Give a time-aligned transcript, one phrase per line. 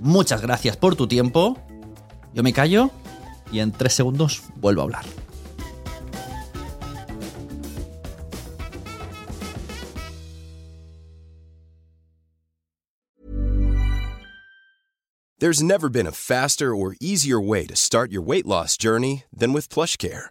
[0.00, 1.58] Muchas gracias por tu tiempo.
[2.34, 2.90] Yo me callo
[3.50, 5.04] y en tres segundos vuelvo a hablar.
[15.38, 19.52] There's never been a faster or easier way to start your weight loss journey than
[19.52, 20.30] with PlushCare.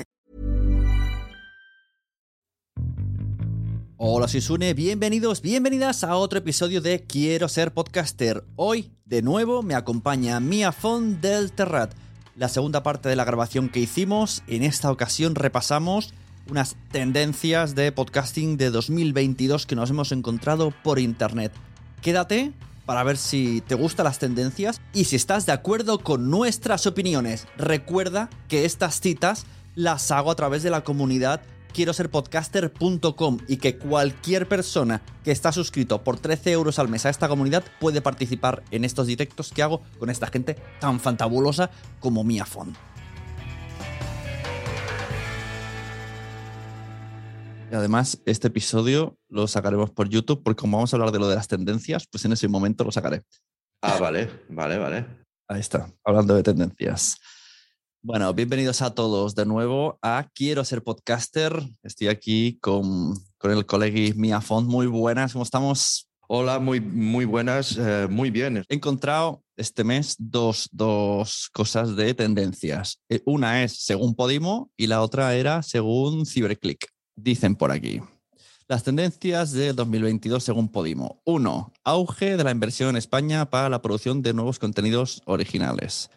[4.03, 8.43] Hola, soy Sune, bienvenidos, bienvenidas a otro episodio de Quiero ser podcaster.
[8.55, 11.93] Hoy, de nuevo, me acompaña Mia Font del Terrat.
[12.35, 16.15] La segunda parte de la grabación que hicimos, en esta ocasión repasamos
[16.49, 21.51] unas tendencias de podcasting de 2022 que nos hemos encontrado por internet.
[22.01, 22.53] Quédate
[22.87, 27.45] para ver si te gustan las tendencias y si estás de acuerdo con nuestras opiniones.
[27.55, 29.45] Recuerda que estas citas
[29.75, 31.41] las hago a través de la comunidad
[31.73, 37.05] quiero ser podcaster.com y que cualquier persona que está suscrito por 13 euros al mes
[37.05, 41.71] a esta comunidad puede participar en estos directos que hago con esta gente tan fantabulosa
[41.99, 42.75] como Mia Font.
[47.71, 51.29] Y además, este episodio lo sacaremos por YouTube porque como vamos a hablar de lo
[51.29, 53.23] de las tendencias, pues en ese momento lo sacaré.
[53.81, 55.05] Ah, vale, vale, vale.
[55.47, 57.17] Ahí está, hablando de tendencias.
[58.03, 61.53] Bueno, bienvenidos a todos de nuevo a Quiero ser podcaster.
[61.83, 64.67] Estoy aquí con, con el colegui Mia Font.
[64.67, 66.09] Muy buenas, ¿cómo estamos?
[66.27, 68.65] Hola, muy, muy buenas, eh, muy bien.
[68.67, 72.99] He encontrado este mes dos, dos cosas de tendencias.
[73.07, 76.87] Eh, Una es según Podimo y la otra era según Cyberclick.
[77.15, 78.01] Dicen por aquí.
[78.67, 81.21] Las tendencias de 2022 según Podimo.
[81.23, 86.09] Uno, auge de la inversión en España para la producción de nuevos contenidos originales.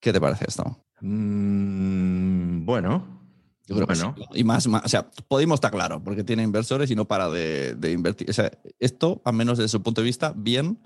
[0.00, 0.82] ¿Qué te parece esto?
[1.04, 3.20] Mm, bueno,
[3.66, 4.14] Yo creo bueno.
[4.14, 4.28] que sí.
[4.34, 7.74] Y más, más, o sea, Podimo está claro, porque tiene inversores y no para de,
[7.74, 8.30] de invertir.
[8.30, 10.78] O sea, esto, al menos desde su punto de vista, bien.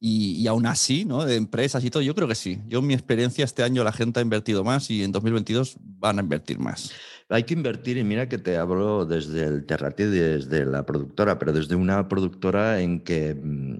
[0.00, 1.24] Y, y aún así, ¿no?
[1.24, 2.60] De empresas y todo, yo creo que sí.
[2.68, 6.18] Yo, en mi experiencia, este año la gente ha invertido más y en 2022 van
[6.18, 6.92] a invertir más.
[7.30, 11.52] Hay que invertir, y mira que te hablo desde el Terrati, desde la productora, pero
[11.52, 13.74] desde una productora en que, mm,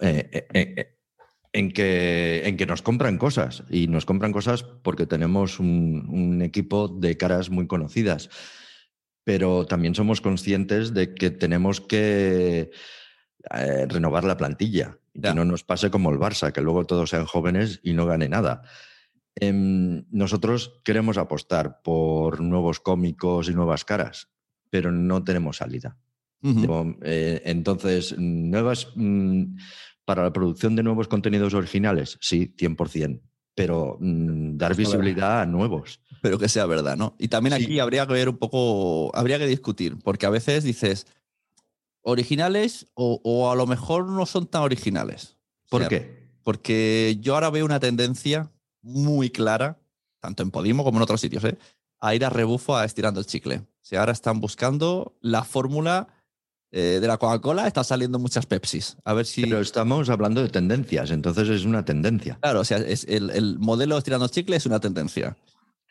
[0.00, 0.95] eh, eh, eh,
[1.56, 3.64] en que, en que nos compran cosas.
[3.70, 8.28] Y nos compran cosas porque tenemos un, un equipo de caras muy conocidas.
[9.24, 12.70] Pero también somos conscientes de que tenemos que
[13.54, 14.98] eh, renovar la plantilla.
[15.14, 15.30] y.
[15.30, 18.28] Que no nos pase como el Barça, que luego todos sean jóvenes y no gane
[18.28, 18.60] nada.
[19.34, 24.28] Em, nosotros queremos apostar por nuevos cómicos y nuevas caras,
[24.68, 25.96] pero no tenemos salida.
[27.02, 29.56] Eh, entonces, nuevas mm,
[30.06, 33.20] para la producción de nuevos contenidos originales, sí, 100%,
[33.54, 36.00] pero mm, dar visibilidad a nuevos.
[36.22, 37.14] pero que sea verdad, ¿no?
[37.18, 37.64] Y también Sí.
[37.64, 41.06] aquí habría que ver un poco, habría que discutir, porque a veces dices
[42.02, 45.36] originales o, o a lo mejor no son tan originales.
[45.66, 46.30] O ¿Por sea, qué?
[46.42, 49.80] Porque yo ahora veo una tendencia muy clara,
[50.20, 51.58] tanto en Podimo como en otros sitios, ¿eh?
[51.98, 53.62] a ir a rebufo a estirando el chicle.
[53.80, 56.08] Si ahora están buscando la fórmula
[56.72, 58.96] eh, de la Coca-Cola, están saliendo muchas Pepsis.
[59.04, 59.42] A ver si.
[59.42, 62.38] Pero estamos hablando de tendencias, entonces es una tendencia.
[62.40, 65.36] Claro, o sea, es el, el modelo estirando chicle es una tendencia.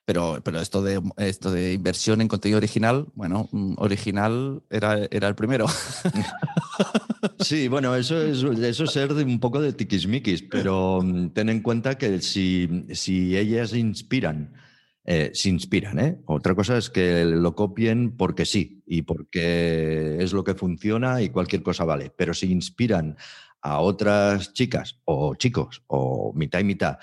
[0.06, 5.28] Pero, pero esto, de, esto de inversión en contenido original, bueno, mm, original era, era
[5.28, 5.66] el primero.
[7.40, 11.50] Sí, bueno, eso es, eso es ser de un poco de tiquismiquis, pero mm, ten
[11.50, 14.54] en cuenta que si, si ellas inspiran,
[15.06, 16.22] eh, se inspiran, ¿eh?
[16.26, 21.30] Otra cosa es que lo copien porque sí y porque es lo que funciona y
[21.30, 23.16] cualquier cosa vale, pero si inspiran
[23.62, 26.98] a otras chicas o chicos o mitad y mitad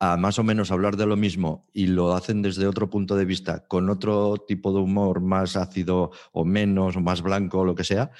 [0.00, 3.26] a más o menos hablar de lo mismo y lo hacen desde otro punto de
[3.26, 7.74] vista, con otro tipo de humor más ácido o menos, o más blanco o lo
[7.74, 8.10] que sea,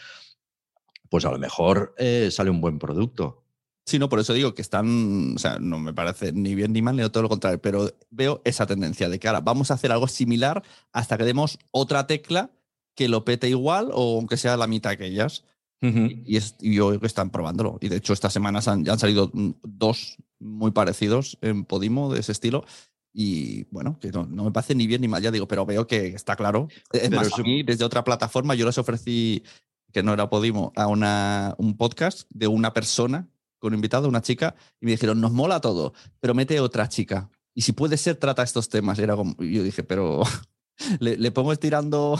[1.08, 3.44] pues a lo mejor eh, sale un buen producto.
[3.86, 6.82] Sí, no, por eso digo que están, o sea, no me parece ni bien ni
[6.82, 9.90] mal, ni todo lo contrario, pero veo esa tendencia de que ahora vamos a hacer
[9.90, 10.62] algo similar
[10.92, 12.50] hasta que demos otra tecla
[12.94, 15.44] que lo pete igual o aunque sea la mitad que ellas.
[15.82, 17.78] Y, es, yo creo que están probándolo.
[17.80, 22.12] Y de hecho, estas semanas han, ya han salido mm, dos muy parecidos en Podimo
[22.12, 22.66] de ese estilo.
[23.12, 26.08] Y bueno, que no, me parece ni bien ni mal, ya digo, pero veo que
[26.08, 26.68] está claro.
[26.92, 29.42] Es más, a mí, desde otra plataforma, yo les ofrecí,
[29.90, 33.28] que no era Podimo, a una, un podcast de una persona
[33.60, 37.30] con un invitado, una chica, y me dijeron, nos mola todo, pero mete otra chica.
[37.54, 38.98] Y si puede ser, trata estos temas.
[38.98, 40.22] Era como, yo dije, pero
[40.98, 42.18] le, le pongo estirando,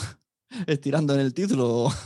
[0.68, 1.90] estirando en el título.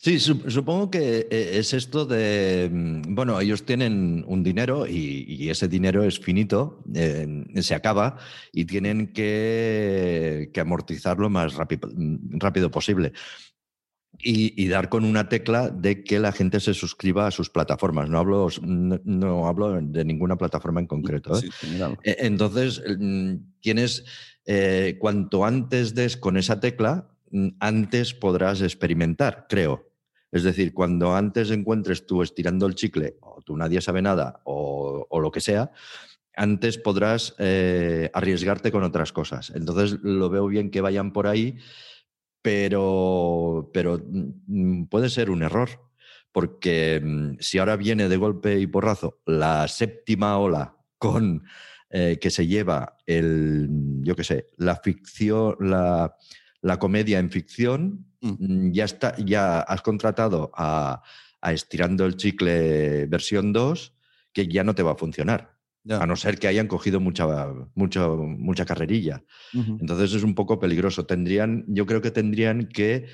[0.00, 5.66] Sí, supongo que eh, es esto de, mm, bueno, ellos tienen un dinero y, ese
[5.66, 8.16] dinero es finito, eh, se acaba
[8.52, 13.12] y tienen que, amortizarlo lo más rápido, mm, rápido posible.
[14.20, 18.10] Y, dar con una tecla de que la gente se suscriba a sus plataformas.
[18.10, 21.38] No hablo, no, hablo de ninguna plataforma en concreto.
[21.38, 21.48] ¿eh?
[22.02, 24.04] E, entonces, mm, tienes,
[24.98, 27.08] cuanto antes des con esa tecla,
[27.60, 29.88] antes podrás experimentar, creo.
[30.30, 35.06] Es decir, cuando antes encuentres tú estirando el chicle o tú nadie sabe nada o,
[35.20, 35.70] lo que sea,
[36.36, 39.50] antes podrás eh, arriesgarte con otras cosas.
[39.54, 41.56] Entonces lo veo bien que vayan por ahí,
[42.48, 45.68] pero, pero mm, puede ser un error,
[46.32, 51.44] porque mm, si ahora viene de golpe y porrazo la séptima ola con
[51.90, 53.68] eh, que se lleva el,
[54.00, 56.16] yo qué sé, la ficción, la,
[56.62, 58.30] la comedia en ficción, mm.
[58.38, 61.02] Mm, ya, está, ya has contratado a,
[61.42, 63.94] Estirando el Chicle versión 2,
[64.32, 65.57] que ya no te va a funcionar.
[65.90, 67.26] A no ser que hayan cogido mucha,
[67.74, 69.24] mucha, mucha carrerilla.
[69.52, 71.06] Entonces es un poco peligroso.
[71.06, 73.06] Tendrían, yo creo que tendrían que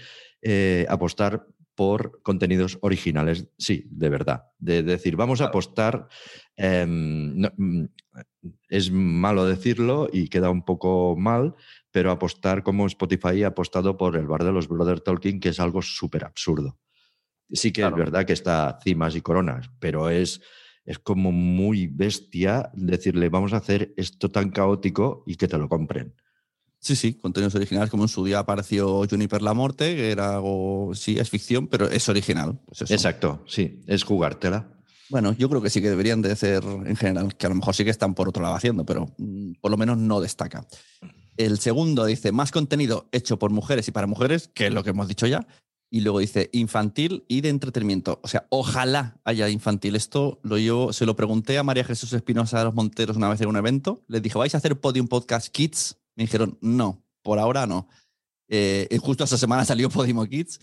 [0.43, 4.45] eh, apostar por contenidos originales, sí, de verdad.
[4.59, 6.09] De decir, vamos a apostar.
[6.57, 7.85] Em, mm,
[8.69, 11.55] es malo decirlo y queda un poco mal,
[11.91, 15.61] pero apostar como Spotify ha apostado por el bar de los Brother Tolkien, que es
[15.61, 16.79] algo súper absurdo.
[17.51, 20.41] Sí que es verdad que está cimas y coronas, pero es,
[20.85, 25.69] es como muy bestia decirle, vamos a hacer esto tan caótico y que te lo
[25.69, 26.15] compren.
[26.79, 30.91] Sí, sí, contenidos originales, como en su día apareció Juniper la Morte, que era algo,
[30.95, 32.61] sí, es ficción, pero es original.
[32.67, 34.71] Pues Exacto, sí, es jugártela.
[35.09, 37.75] Bueno, yo creo que sí que deberían de ser en general, que a lo mejor
[37.75, 40.67] sí que están por otro lado haciendo, pero mm, por lo menos no destaca.
[41.37, 44.91] El segundo dice más contenido hecho por mujeres y para mujeres, que es lo que
[44.91, 45.47] hemos dicho ya.
[45.95, 48.19] Y luego dice infantil y de entretenimiento.
[48.25, 49.95] O sea, ojalá haya infantil.
[49.95, 53.41] Esto lo yo se lo pregunté a María Jesús Espinosa de los Monteros una vez
[53.43, 54.03] en un evento.
[54.09, 55.99] Les dije, ¿vais a hacer Podium Podcast Kids?
[56.17, 57.87] Me dijeron, no, por ahora no.
[58.49, 60.59] Eh, justo esa semana salió Podium Kids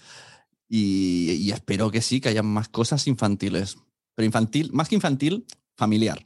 [0.67, 3.77] y espero que sí, que haya más cosas infantiles.
[4.15, 5.45] Pero infantil, más que infantil,
[5.77, 6.25] familiar.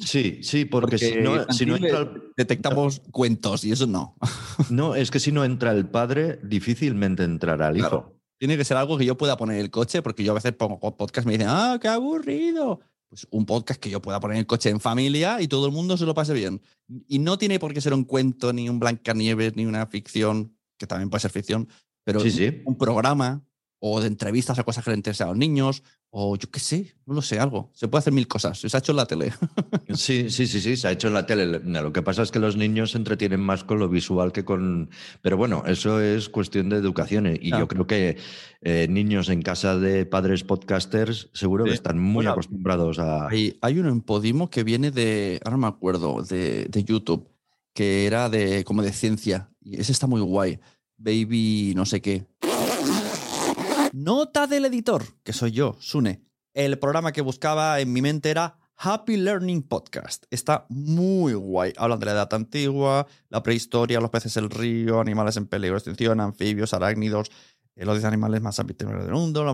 [0.00, 4.16] Sí, sí, porque, si, no, si no entra detectamos cuentos y eso no.
[4.70, 8.14] No, es que si no entra el padre, difícilmente entrará el hijo.
[8.38, 10.52] Tiene que ser algo que yo pueda poner en el coche, porque yo a veces
[10.52, 12.80] pongo podcast y me dicen, ah, qué aburrido.
[13.08, 15.72] Pues un podcast que yo pueda poner en el coche en familia y todo el
[15.72, 16.60] mundo se lo pase bien.
[17.06, 20.86] Y no tiene por qué ser un cuento, ni un Blancanieves, ni una ficción, que
[20.86, 21.68] también puede ser ficción,
[22.04, 22.20] pero
[22.64, 23.44] un programa
[23.84, 26.94] o de entrevistas a cosas que le interesan a los niños, o yo qué sé,
[27.04, 27.72] no lo sé, algo.
[27.74, 28.60] Se puede hacer mil cosas.
[28.60, 29.32] Se ha hecho en la tele.
[29.94, 31.46] Sí, sí, sí, sí, se ha hecho en la tele.
[31.46, 34.88] Lo que pasa es que los niños se entretienen más con lo visual que con...
[35.20, 38.18] Pero bueno, eso es cuestión de educación y yo creo que
[38.60, 43.28] eh, niños en casa de padres podcasters seguro que están muy acostumbrados a...
[43.28, 47.28] Hay, hay, uno en Podimo que viene de, ahora me acuerdo, de, de YouTube,
[47.74, 49.50] que era de como de ciencia.
[49.60, 50.60] Y ese está muy guay.
[50.96, 52.26] Baby no sé qué.
[53.92, 56.22] Nota del editor, que soy yo, Sune.
[56.54, 60.24] El programa que buscaba en mi mente era Happy Learning Podcast.
[60.30, 61.74] Está muy guay.
[61.76, 65.80] Hablan de la edad antigua, la prehistoria, los peces del río, animales en peligro de
[65.80, 67.30] extinción, anfibios, arácnidos,
[67.76, 69.44] eh, los 10 animales más hábitats del mundo.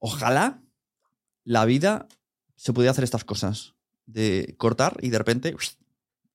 [0.00, 0.60] Ojalá
[1.44, 2.08] la vida
[2.56, 3.74] se pudiera hacer estas cosas.
[4.06, 5.54] De cortar y de repente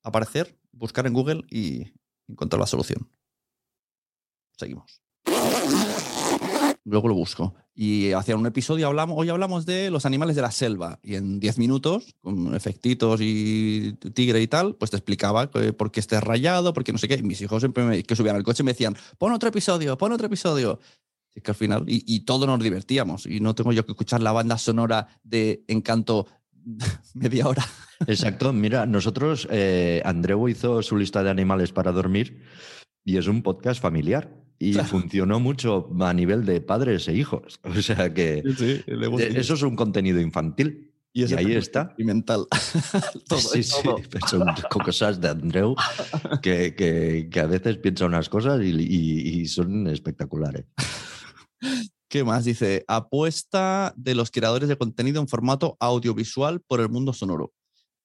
[0.02, 1.92] aparecer, buscar en Google y
[2.26, 3.10] encontrar la solución.
[4.56, 5.02] Seguimos.
[6.86, 7.54] Luego lo busco.
[7.74, 11.00] Y hacia un episodio hablamos, hoy hablamos de los animales de la selva.
[11.02, 15.98] Y en 10 minutos, con efectitos y tigre y tal, pues te explicaba por qué
[15.98, 17.14] esté rayado, por qué no sé qué.
[17.16, 20.28] Y mis hijos siempre que subían al coche me decían, pon otro episodio, pon otro
[20.28, 20.78] episodio.
[21.34, 23.26] Y que al final, y, y todos nos divertíamos.
[23.26, 26.28] Y no tengo yo que escuchar la banda sonora de Encanto
[27.14, 27.66] media hora.
[28.06, 28.52] Exacto.
[28.52, 32.42] Mira, nosotros, eh, Andreu hizo su lista de animales para dormir
[33.04, 34.45] y es un podcast familiar.
[34.58, 37.60] Y funcionó mucho a nivel de padres e hijos.
[37.64, 39.26] O sea que Sí, gusta.
[39.26, 40.92] eso es un contenido infantil.
[41.12, 41.82] Y, ese ahí está.
[41.82, 42.46] experimental.
[43.28, 43.72] Todo, sí, sí,
[44.28, 44.44] son
[44.84, 45.74] cosas de Andreu
[46.42, 50.66] que, que- que a veces piensa unas cosas y, y- y son espectaculares.
[52.08, 52.44] ¿Qué más?
[52.44, 57.52] Dice, apuesta de los creadores de contenido en formato audiovisual por el mundo sonoro.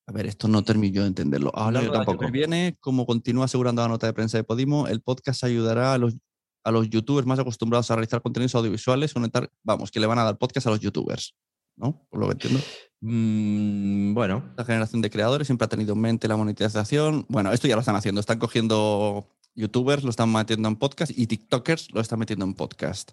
[0.07, 1.51] A ver, esto no termino yo de entenderlo.
[1.55, 2.25] A lo largo yo del año tampoco.
[2.25, 5.97] que viene, como continúa asegurando la nota de prensa de Podimo, el podcast ayudará a
[5.97, 6.15] los,
[6.63, 10.23] a los youtubers más acostumbrados a realizar contenidos audiovisuales, conectar, vamos, que le van a
[10.23, 11.35] dar podcast a los youtubers,
[11.75, 12.05] ¿no?
[12.09, 12.59] Por lo que entiendo.
[13.01, 17.25] Mm, bueno, La generación de creadores siempre ha tenido en mente la monetización.
[17.29, 18.21] Bueno, esto ya lo están haciendo.
[18.21, 23.11] Están cogiendo youtubers, lo están metiendo en podcast y TikTokers lo están metiendo en podcast.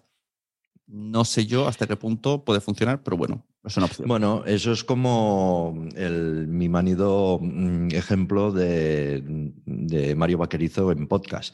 [0.85, 4.07] No sé yo hasta qué punto puede funcionar, pero bueno, es una opción.
[4.07, 9.21] Bueno, eso es como el, mi manido mm, ejemplo de,
[9.65, 11.53] de Mario Vaquerizo en podcast.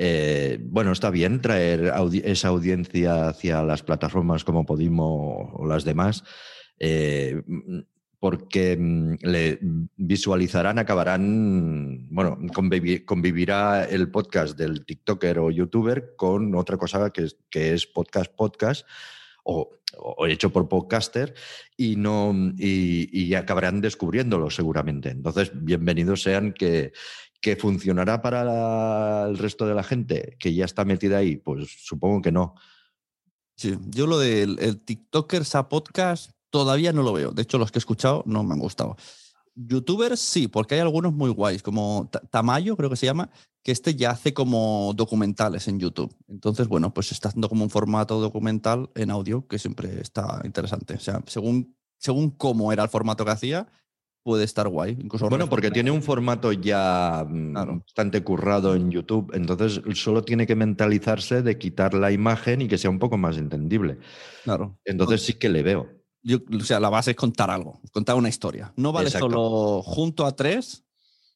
[0.00, 1.92] Eh, bueno, está bien traer
[2.24, 6.22] esa audiencia hacia las plataformas como Podimo o las demás,
[6.78, 7.42] eh,
[8.20, 9.58] porque mm, le
[9.96, 17.74] visualizarán, acabarán, bueno, convivi- convivirá el podcast del TikToker o YouTuber con otra cosa que
[17.74, 18.86] es, podcast, podcast,
[19.42, 19.68] o,
[20.28, 21.32] hecho por podcaster
[21.74, 25.08] y no y acabarán descubriéndolo seguramente.
[25.08, 26.92] Entonces, bienvenidos sean que,
[27.40, 31.36] que funcionará para el resto de la gente que ya está metida ahí.
[31.36, 32.54] Pues supongo que no.
[33.56, 37.32] Sí, yo lo del el TikTokers a podcast todavía no lo veo.
[37.32, 38.96] De hecho, los que he escuchado no me han gustado.
[39.54, 43.28] Youtubers sí, porque hay algunos muy guays, como Ta- Tamayo, creo que se llama,
[43.64, 46.14] que este ya hace como documentales en YouTube.
[46.28, 50.94] Entonces, bueno, pues está haciendo como un formato documental en audio que siempre está interesante.
[50.94, 53.66] O sea, según, según cómo era el formato que hacía,
[54.22, 54.96] puede estar guay.
[55.00, 57.78] Incluso Bueno, porque tiene un formato ya mm, Claro.
[57.80, 62.78] bastante currado en YouTube, entonces solo tiene que mentalizarse de quitar la imagen y que
[62.78, 63.98] sea un poco más entendible.
[64.44, 64.78] Claro.
[64.84, 65.88] Entonces sí que le veo.
[66.22, 68.72] Yo- o sea, la base es contar algo, contar una historia.
[68.76, 69.26] No vale Exacto.
[69.30, 70.84] solo junto a tres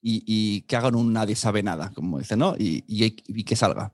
[0.03, 2.55] y, y que hagan un nadie sabe nada, como dice, ¿no?
[2.59, 3.93] Y, y- y que salga.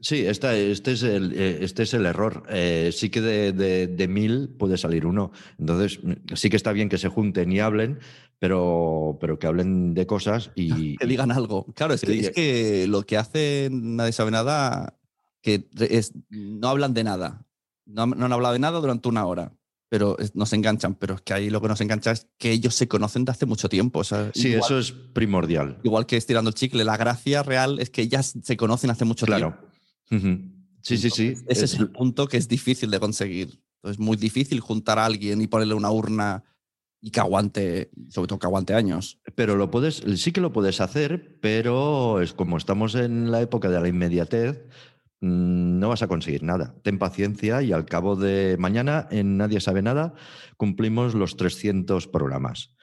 [0.00, 2.42] Sí, esta- este, es el, eh, este es el error.
[2.48, 5.32] Eh, sí que de, de- de mil puede salir uno.
[5.58, 7.98] Entonces, mm, sí que está bien que se junten y hablen,
[8.38, 10.96] pero, pero que hablen de cosas y...
[10.98, 11.66] Que digan algo.
[11.74, 14.98] Claro, es Que es que lo que hacen nadie sabe nada,
[15.42, 17.46] que es, no hablan de nada.
[17.86, 19.52] No, han- no han hablado de nada durante una hora,
[19.88, 20.94] pero nos enganchan.
[20.96, 23.46] Pero es que ahí lo que nos engancha es que ellos se conocen de hace
[23.46, 24.00] mucho tiempo.
[24.00, 25.78] o sea, Sí, igual, eso es primordial.
[25.84, 29.24] igual que estirando el chicle, la gracia real es que ellas se conocen hace mucho
[29.24, 29.56] tiempo.
[30.08, 31.34] Sí, sí, sí.
[31.48, 33.60] Ese es el punto que es difícil de conseguir.
[33.82, 36.44] Es muy difícil juntar a alguien y ponerle una urna
[37.00, 39.20] y que aguante, sobre todo que aguante años.
[39.34, 43.68] Pero lo puedes, sí que lo puedes hacer, pero es como estamos en la época
[43.68, 44.64] de la inmediatez,
[45.20, 46.74] mm, no vas a conseguir nada.
[46.82, 50.14] Ten paciencia y al cabo de mañana, en Nadie sabe nada,
[50.56, 52.75] cumplimos los 300 programas,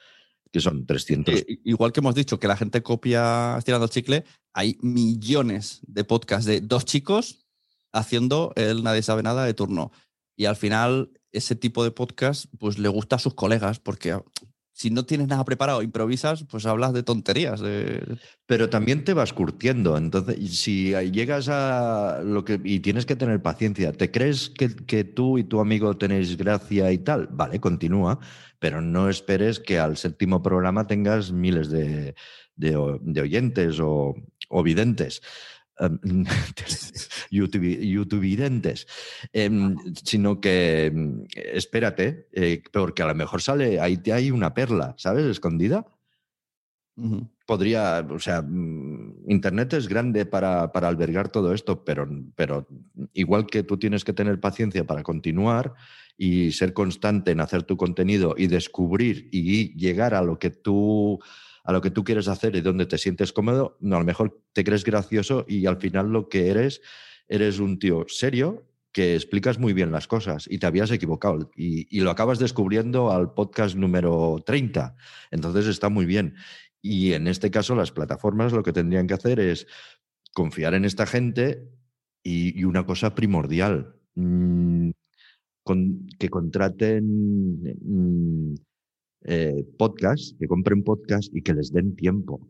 [0.54, 1.34] que son 300.
[1.34, 6.04] Eh, igual que hemos dicho que la gente copia estirando el chicle, hay millones de
[6.04, 7.44] podcasts de dos chicos
[7.92, 9.90] haciendo el nadie sabe nada de turno.
[10.36, 14.16] Y al final, ese tipo de podcast, pues le gusta a sus colegas, porque
[14.74, 17.62] si no tienes nada preparado, improvisas, pues hablas de tonterías.
[18.44, 19.96] Pero también te vas curtiendo.
[19.96, 22.60] Entonces, si llegas a lo que.
[22.64, 23.92] y tienes que tener paciencia.
[23.92, 27.28] ¿Te crees que, tú y tu amigo tenéis gracia y tal?
[27.30, 28.18] Vale, continúa.
[28.58, 32.16] Pero no esperes que al séptimo programa tengas miles de,
[32.56, 34.14] de de oyentes o,
[34.48, 35.22] o videntes.
[35.80, 36.24] em,
[37.30, 38.86] YouTube, YouTubeidentes,
[39.32, 44.54] em, sino que em, espérate, eh, porque a lo mejor sale, ahí te hay una
[44.54, 45.26] perla, ¿sabes?
[45.26, 45.86] Escondida.
[47.44, 52.68] Podría, o sea, mm, Internet es grande para, para, albergar todo esto, pero, pero
[53.12, 55.74] igual que tú tienes que tener paciencia para continuar
[56.16, 61.18] y ser constante en hacer tu contenido y descubrir y llegar a lo que tú
[61.64, 64.40] a lo que tú quieres hacer y donde te sientes cómodo, no, a lo mejor
[64.52, 66.82] te crees gracioso y al final lo que eres,
[67.26, 71.88] eres un tío serio que explicas muy bien las cosas y te habías equivocado y,
[71.90, 74.94] y, lo acabas descubriendo al podcast número 30.
[75.32, 76.36] Entonces está muy bien.
[76.80, 79.66] Y en este caso las plataformas lo que tendrían que hacer es
[80.34, 81.70] confiar en esta gente
[82.22, 87.04] y, una cosa primordial, con, que contraten
[87.80, 88.54] mmm,
[89.24, 92.40] eh, podcast, que compren podcast y que les den tiempo.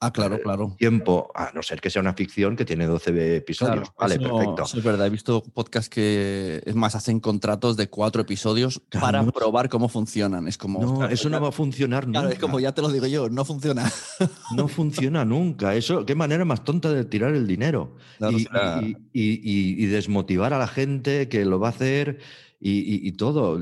[0.00, 0.76] Ah, claro, claro.
[0.78, 3.90] Tiempo, a no ser que sea una ficción que tiene 12 episodios.
[3.90, 4.62] Claro, vale, eso, perfecto.
[4.62, 5.06] eso es verdad.
[5.08, 9.32] He visto podcasts que, es más, hacen contratos de cuatro episodios para no.
[9.32, 10.46] probar cómo funcionan.
[10.46, 10.80] Es como.
[10.80, 12.34] No, eso no va a funcionar Claro, nunca.
[12.34, 13.90] es como ya te lo digo yo, no funciona.
[14.54, 15.74] No funciona nunca.
[15.74, 17.96] Eso, qué manera más tonta de tirar el dinero
[19.12, 22.18] y desmotivar a la gente que lo va a hacer
[22.60, 23.58] y, y- y todo.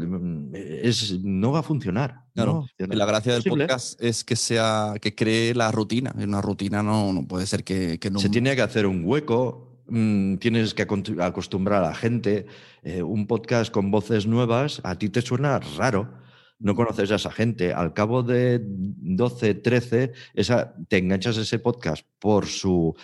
[0.54, 2.24] Es, no va a funcionar.
[2.34, 3.66] Claro, no la gracia del Posible.
[3.66, 6.14] podcast es que sea que cree la rutina.
[6.16, 8.18] Una rutina no, no puede ser que, que no.
[8.18, 10.82] Se tiene que hacer un hueco, mm, tienes que
[11.20, 12.46] acostumbrar a la gente.
[12.82, 16.24] Eh, un podcast con voces nuevas, a ti te suena raro.
[16.58, 17.74] No conoces a esa gente.
[17.74, 22.94] Al cabo de 12, 13, esa, te enganchas a ese podcast por su,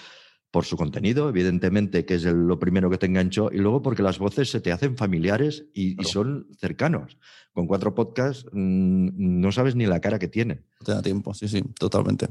[0.52, 4.02] por su contenido, evidentemente, que es el- lo primero que te enganchó, y luego porque
[4.02, 7.16] las voces se te hacen familiares y, son cercanos.
[7.52, 9.08] Con cuatro podcasts mm,
[9.40, 10.64] no sabes ni la cara que tienen.
[10.78, 12.28] No te da tiempo, sí, sí, totalmente.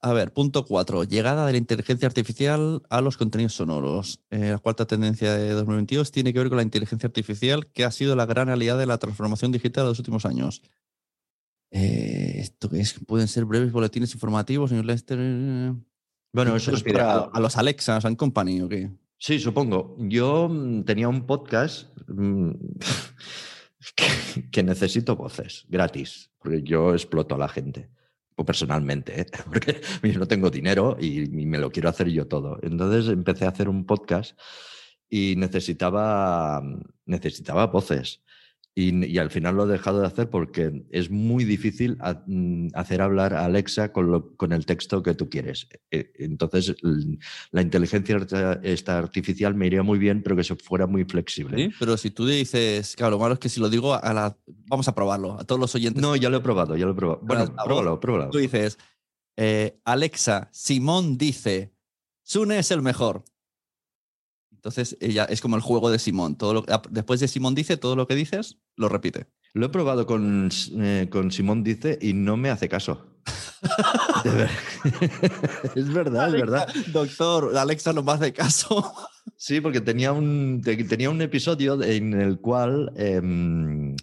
[0.00, 1.04] A ver, punto cuatro.
[1.04, 4.20] Llegada de la inteligencia artificial a los contenidos sonoros.
[4.30, 7.90] Eh, la cuarta tendencia de 2022 tiene que ver con la inteligencia artificial, que ha
[7.92, 10.62] sido la gran aliada de la transformación digital de los últimos años.
[11.70, 12.94] Eh, ¿Esto qué es?
[13.06, 15.18] Pueden ser breves boletines informativos, newsletter.
[15.20, 15.74] eh,
[16.36, 18.90] Bueno, ¿qué eso es para, a, los Alexas and Company o qué?
[19.16, 19.96] Sí, supongo.
[19.98, 22.50] Yo mm, tenía un podcast mm,
[23.96, 27.88] que, que necesito voces gratis, porque yo exploto a la gente,
[28.34, 29.26] o personalmente, ¿eh?
[29.46, 32.58] porque yo no tengo dinero y, y me lo quiero hacer yo todo.
[32.62, 34.38] Entonces empecé a hacer un podcast
[35.08, 36.62] y necesitaba,
[37.06, 38.20] necesitaba voces.
[38.78, 42.68] Y, y al final lo he dejado de hacer porque es muy difícil a- mm,
[42.74, 45.66] hacer hablar a Alexa con, lo- con el texto que tú quieres.
[45.90, 46.74] Eh, Entonces,
[47.52, 48.18] la inteligencia
[48.62, 51.56] esta artificial me iría muy bien, pero que se fuera muy flexible.
[51.56, 54.36] Sí, pero si tú dices, claro, lo malo es que si lo digo a la.
[54.66, 56.02] Vamos a probarlo, a todos los oyentes.
[56.02, 57.20] No, ya lo he probado, ya lo he probado.
[57.22, 58.30] Bueno, voz, pruébalo, pruébalo.
[58.30, 58.76] Tú dices,
[59.38, 61.72] eh, Alexa, Simón dice,
[62.22, 63.24] Sune es el mejor.
[64.66, 66.34] Entonces ella es como el juego de Simón.
[66.34, 69.26] Todo lo, después de Simón dice, todo lo que dices, lo repite.
[69.54, 70.50] Lo he probado con,
[70.80, 73.06] eh, con Simón Dice y no me hace caso.
[74.24, 74.50] Ver-
[75.76, 76.68] es verdad, es verdad.
[76.92, 78.92] Doctor, Alexa no me hace caso.
[79.36, 83.94] Sí, porque tenía un, te- tenía un episodio en el cual em,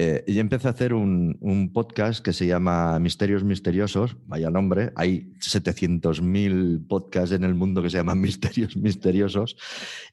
[0.00, 5.32] eh, yo empecé a hacer un, podcast que se llama Misterios Misteriosos, vaya nombre, hay
[5.40, 9.56] 700.000 podcasts en el mundo que se llaman Misterios Misteriosos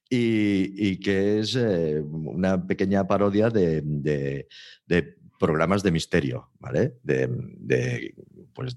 [0.10, 4.48] y, que es eh, una pequeña parodia de,
[5.38, 6.96] programas de misterio, ¿vale?
[7.04, 8.16] De,
[8.54, 8.76] pues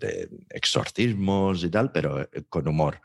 [0.51, 3.01] exorcismos y tal, pero eh, con humor.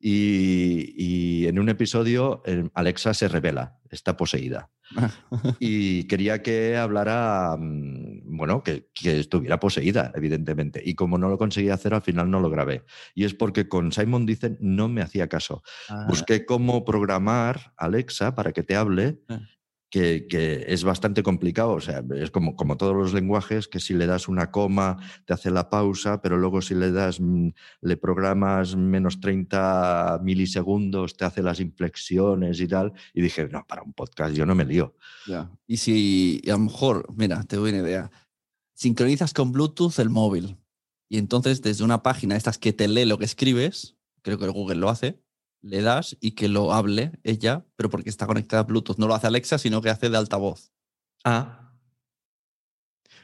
[0.00, 4.70] Y, y en un episodio eh, Alexa se revela, está poseída.
[5.60, 10.82] Y quería que hablara, mm, bueno, que, que estuviera poseída, evidentemente.
[10.84, 12.84] Y como no lo conseguía hacer, al final no lo grabé.
[13.14, 15.62] Y es porque con Simon Dicen no me hacía caso.
[15.88, 19.40] Ah, Busqué cómo programar Alexa para que te hable, Ah.
[19.94, 21.72] Que, es bastante complicado.
[21.72, 25.34] O sea, es como, como todos los lenguajes, que si le das una coma, te
[25.34, 27.48] hace la pausa, pero luego si le das, mm,
[27.82, 32.92] le programas menos 30 milisegundos, te hace las inflexiones y tal.
[33.12, 34.96] Y dije, no, para un podcast yo no me lío.
[35.66, 38.10] Y si a lo mejor, mira, te doy una idea.
[38.74, 40.56] Sincronizas con Bluetooth el móvil.
[41.08, 44.76] Y entonces desde una página, estas que te lee lo que escribes, creo que Google
[44.76, 45.22] lo hace,
[45.64, 48.98] le das y que lo hable ella, pero porque está conectada a Bluetooth.
[48.98, 50.70] No lo hace Alexa, sino que hace de altavoz.
[51.24, 51.72] Ah.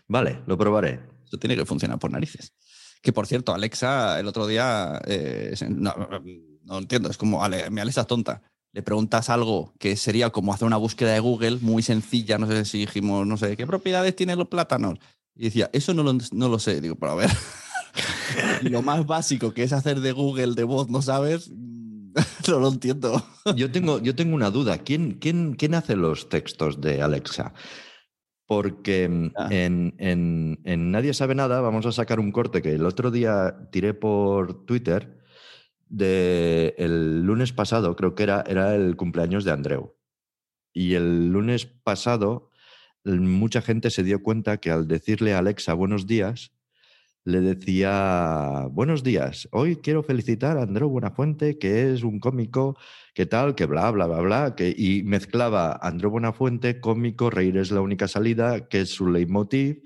[0.08, 1.00] Vale, lo probaré.
[1.24, 2.54] Eso tiene que funcionar por narices.
[3.02, 5.94] Que por cierto, Alexa el otro día, eh, no,
[6.64, 8.42] no entiendo, es como, Ale, mi Alexa es tonta.
[8.72, 12.64] Le preguntas algo que sería como hacer una búsqueda de Google muy sencilla, no sé
[12.64, 14.98] si dijimos, no sé, ¿qué propiedades tienen los plátanos?
[15.34, 16.80] Y decía, eso no lo, no lo sé.
[16.80, 17.30] Digo, pero a ver,
[18.62, 21.50] lo más básico que es hacer de Google de voz, ¿no sabes?
[22.48, 23.22] No lo entiendo.
[23.56, 24.78] Yo tengo, yo tengo una duda.
[24.78, 27.52] ¿Quién, quién, quién hace los textos de Alexa?
[28.46, 29.48] porque mm, Ah.
[29.52, 33.68] en, en- en Nadie sabe nada vamos a sacar un corte que el otro día
[33.70, 35.20] tiré por Twitter
[35.88, 39.94] de el lunes pasado, creo que era, era el cumpleaños de Andreu.
[40.72, 42.50] Y el lunes pasado
[43.04, 46.52] mucha gente se dio cuenta que al decirle a Alexa buenos días,
[47.30, 52.76] le decía buenos días, hoy quiero felicitar a Andreu Buenafuente, que es un cómico,
[53.14, 57.70] que tal, que bla, bla, bla, bla, que, y mezclaba Andreu Buenafuente, cómico, reír es
[57.70, 59.82] la única salida, que es su leitmotiv,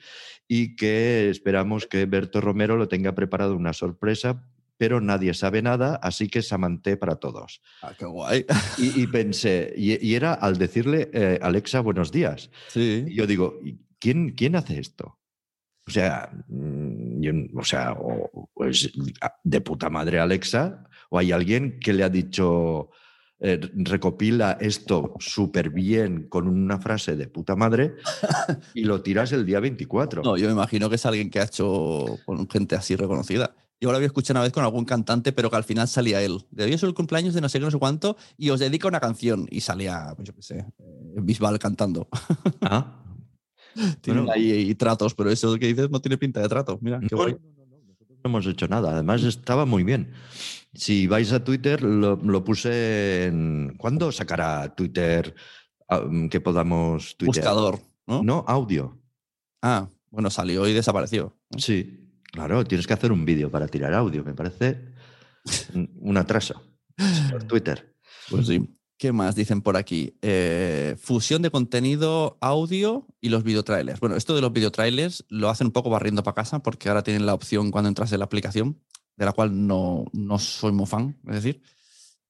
[0.48, 5.96] y que esperamos que Berto Romero lo tenga preparado una sorpresa, pero nadie sabe nada,
[5.96, 7.60] así que Samanté para todos.
[7.82, 8.44] Ah, qué guay.
[8.78, 12.50] Y, y pensé, y, y era al decirle eh, Alexa buenos días.
[12.68, 13.04] Y Sí.
[13.10, 15.18] yo digo, ¿y ¿quién, quién hace esto?
[15.86, 18.92] O sea, mm, yo o sea, o, o es
[19.42, 22.90] de puta madre Alexa, o hay alguien que le ha dicho,
[23.40, 27.94] eh, recopila esto súper bien con una frase de puta madre
[28.74, 30.22] y lo tiras el día 24.
[30.22, 33.54] No, yo me imagino que es alguien que ha hecho con gente así reconocida.
[33.80, 36.46] Yo lo había escuchado una vez con algún cantante, pero que al final salía él.
[36.50, 38.88] De hoy es el cumpleaños de no sé qué, no sé cuánto, y os dedico
[38.88, 39.46] una canción.
[39.50, 42.08] Y salía, pues yo qué sé, eh, Bisbal cantando.
[42.62, 43.03] Ah,
[44.00, 44.32] Tienen Bueno.
[44.32, 46.78] ahí tratos, pero eso que dices no tiene pinta de trato.
[46.80, 47.32] Mira, qué No, guay.
[47.32, 48.92] no, no, no, nosotros no hemos hecho nada.
[48.92, 50.12] Además, estaba muy bien.
[50.74, 53.74] Si vais a Twitter, lo, lo puse en.
[53.76, 55.34] ¿Cuándo sacará Twitter
[55.88, 57.44] ah, mm, que podamos tuitear?
[57.46, 58.22] Buscador, ¿no?
[58.22, 58.98] No, audio.
[59.62, 61.36] Ah, bueno, salió y desapareció.
[61.56, 64.24] Sí, claro, tienes que hacer un vídeo para tirar audio.
[64.24, 64.80] Me parece
[65.74, 66.60] un, un atraso.
[66.98, 67.90] Señor Twitter.
[68.30, 68.74] Pues sí.
[68.96, 70.16] ¿Qué más dicen por aquí?
[70.22, 73.98] Eh, fusión de contenido audio y los videotrailers.
[74.00, 77.26] Bueno, esto de los videotrailers lo hacen un poco barriendo para casa porque ahora tienen
[77.26, 78.80] la opción cuando entras en la aplicación,
[79.16, 81.60] de la cual no, no soy muy fan, es decir.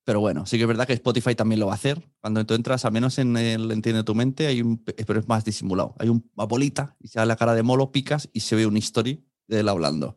[0.04, 2.10] Pero bueno, sí que es verdad que Spotify también lo va a hacer.
[2.20, 5.44] Cuando tú entras, al menos en el Entiende tu mente, hay un, pero es más
[5.44, 5.94] disimulado.
[5.98, 8.66] Hay un- una bolita y se da la cara de molo, picas y se ve
[8.66, 10.16] un story de él hablando.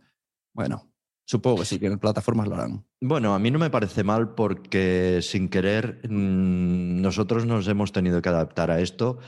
[0.54, 0.92] Bueno,
[1.28, 2.86] supongo que sí, que en plataformas lo harán.
[3.02, 8.22] Bueno, a mí no me parece mal porque sin querer mm, nosotros nos hemos tenido
[8.22, 9.20] que adaptar a esto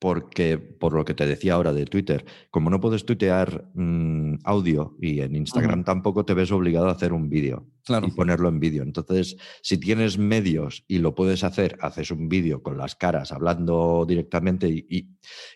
[0.00, 4.96] porque, por lo que te decía ahora de Twitter, como no puedes tuitear mm, audio
[5.00, 8.06] y en Instagram tampoco te ves obligado a hacer un vídeo Claro.
[8.06, 8.82] y ponerlo en vídeo.
[8.82, 14.04] Entonces, si tienes medios y lo puedes hacer, haces un vídeo con las caras hablando
[14.08, 15.08] directamente y, y-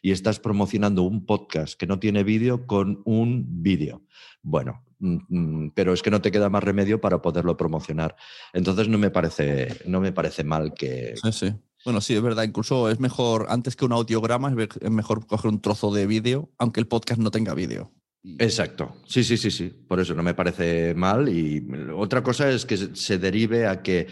[0.03, 4.03] y estás promocionando un podcast que no tiene vídeo con un vídeo.
[4.43, 8.15] Bueno, mm, mm, pero es que no te queda más remedio para poderlo promocionar.
[8.53, 11.15] Entonces no me parece, no me parece mal que...
[11.23, 11.55] Sí, sí.
[11.85, 12.45] Bueno, sí, es verdad.
[12.45, 16.81] Incluso es mejor, antes que un audiograma, es mejor coger un trozo de vídeo, aunque
[16.81, 17.93] el podcast no tenga vídeo.
[18.23, 18.97] Y- Exacto.
[19.07, 19.69] Sí, sí, sí, sí.
[19.69, 21.29] Por eso no me parece mal.
[21.29, 24.07] Y otra cosa es que se- derive a que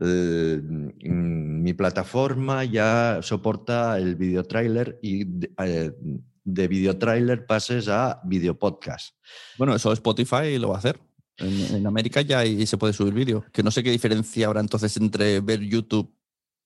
[0.00, 5.92] eh, mi plataforma ya soporta el video trailer y de, eh,
[6.44, 9.16] de video trailer pases a video podcast.
[9.56, 10.98] Bueno, eso Spotify lo va a hacer.
[11.38, 13.44] En, en América ya ahí se puede subir vídeo.
[13.52, 16.13] Que no sé qué diferencia habrá entonces entre ver YouTube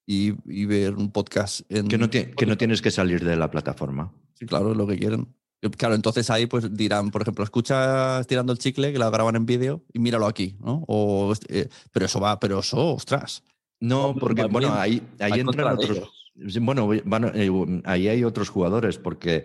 [0.09, 1.61] y, y ver un podcast.
[1.69, 4.11] En, Que no, que no tienes que salir de la plataforma.
[4.33, 5.29] Sí, claro, es lo que quieren.
[5.61, 9.37] Eh, Claro, entonces ahí pues dirán, por ejemplo, escucha tirando el chicle, que lo graban
[9.37, 10.83] en vídeo, y míralo aquí, ¿no?
[10.89, 13.43] O, eh, pero eso va, pero eso, ostras.
[13.81, 16.33] No, porque va bueno, ahí, ahí entran otros.
[16.61, 19.45] Bueno, van eh, ahí hay otros jugadores porque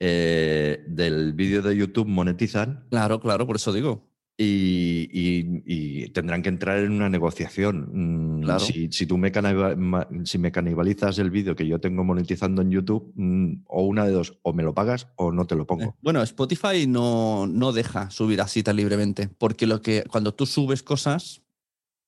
[0.00, 4.09] eh, del vídeo de YouTube monetizan Claro, claro, por eso digo.
[4.42, 7.90] Y, y- y tendrán que entrar en una negociación.
[7.92, 8.60] Mm, Claro.
[8.60, 9.20] Si, si tú
[10.24, 14.12] si me canibalizas el vídeo que yo tengo monetizando en YouTube, mm, o una de
[14.12, 15.96] dos, o me lo pagas o no te lo Eh, pongo.
[16.00, 20.82] Bueno, Spotify no, no deja subir así tan libremente, porque lo que cuando tú subes
[20.82, 21.42] cosas,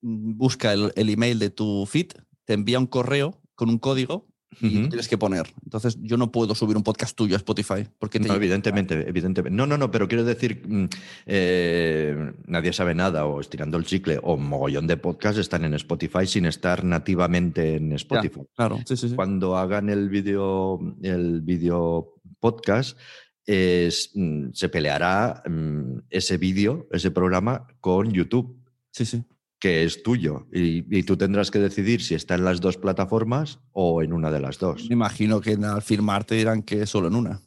[0.01, 2.13] mm, busca el, el email de tu feed,
[2.47, 4.27] te envía un correo con un código
[4.61, 5.53] y tienes que poner.
[5.65, 9.57] Entonces yo no puedo subir un podcast tuyo a Spotify porque te No, evidentemente, evidentemente.
[9.57, 10.85] No, no, no, pero quiero decir, mm,
[11.27, 16.27] eh, nadie sabe nada, o estirando el chicle, o mogollón de podcasts están en Spotify
[16.27, 18.41] sin estar nativamente en Ya, Spotify.
[18.55, 19.15] claro, sí, sí, sí.
[19.15, 22.99] Cuando hagan el vídeo, el vídeo podcast,
[23.47, 28.59] es, mm, se peleará mm, ese vídeo, ese programa con YouTube,
[28.95, 29.25] Sí, sí.
[29.63, 30.49] Que es tuyo.
[30.53, 34.33] Y, y tú tendrás que decidir si está en las dos plataformas o en una
[34.33, 34.89] de las dos.
[34.89, 37.41] Me imagino que al firmar te dirán que solo en una.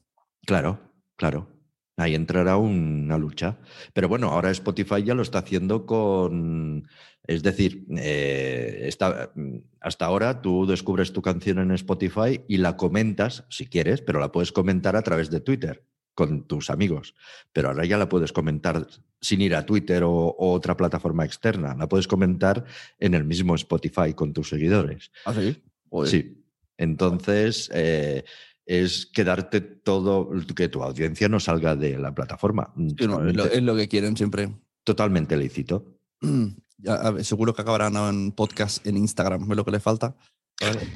[0.46, 0.80] Claro,
[1.18, 1.50] claro.
[1.98, 3.58] Ahí entrará una lucha.
[3.94, 6.88] Pero bueno, ahora Spotify ya lo está haciendo con.
[7.28, 9.34] Es decir, eh, está-
[9.82, 14.32] hasta ahora tú descubres tu canción en Spotify y la comentas, si quieres, pero la
[14.32, 15.84] puedes comentar a través de Twitter
[16.16, 17.14] con tus amigos.
[17.54, 18.88] Pero ahora ya la puedes comentar
[19.22, 21.76] sin ir a Twitter o, o otra plataforma externa.
[21.76, 22.66] La puedes comentar
[23.00, 25.12] en el mismo Spotify con tus seguidores.
[25.26, 25.62] ¿Ah, sí?
[25.90, 26.10] Joder.
[26.10, 26.42] Sí.
[26.78, 28.24] Entonces, eh,
[28.66, 32.74] es quedarte todo, que tu audiencia no salga de la plataforma.
[32.78, 34.56] es, lo, es, lo, que quieren siempre.
[34.84, 35.86] Totalmente lícito.
[36.78, 40.14] Ya, seguro que acabarán en podcast en Instagram, es lo que le falta.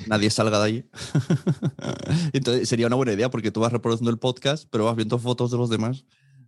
[0.07, 0.89] Nadie salga de ahí.
[2.33, 5.51] Entonces sería una buena idea porque tú vas reproduciendo el podcast, pero vas viendo fotos
[5.51, 6.05] de los demás.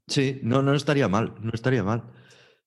[0.08, 2.04] Sí, no, no estaría mal, no estaría mal.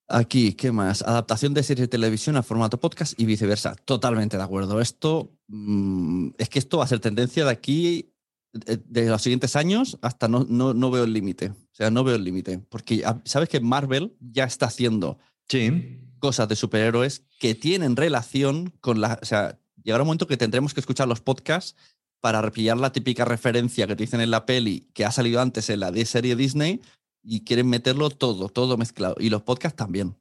[0.07, 1.03] Aquí, ¿qué más?
[1.03, 3.75] Adaptación de series de televisión a formato podcast y viceversa.
[3.75, 4.81] Totalmente de acuerdo.
[4.81, 8.15] Esto mm, es que esto va a ser tendencia de aquí,
[8.53, 11.49] de, los siguientes años, hasta no, no, no veo el límite.
[11.49, 12.59] O sea, no veo el límite.
[12.59, 16.03] Porque ah, sabes que Marvel ya está haciendo sí.
[16.19, 19.19] cosas de superhéroes que tienen relación con la.
[19.23, 21.77] O sea, llegará un momento que tendremos que escuchar los podcasts
[22.21, 25.71] para repillar la típica referencia que te dicen en la peli que ha salido antes
[25.71, 26.81] en la serie Disney
[27.23, 29.17] y quieren meterlo todo, todo mezclado.
[29.19, 30.17] Y los podcasts también.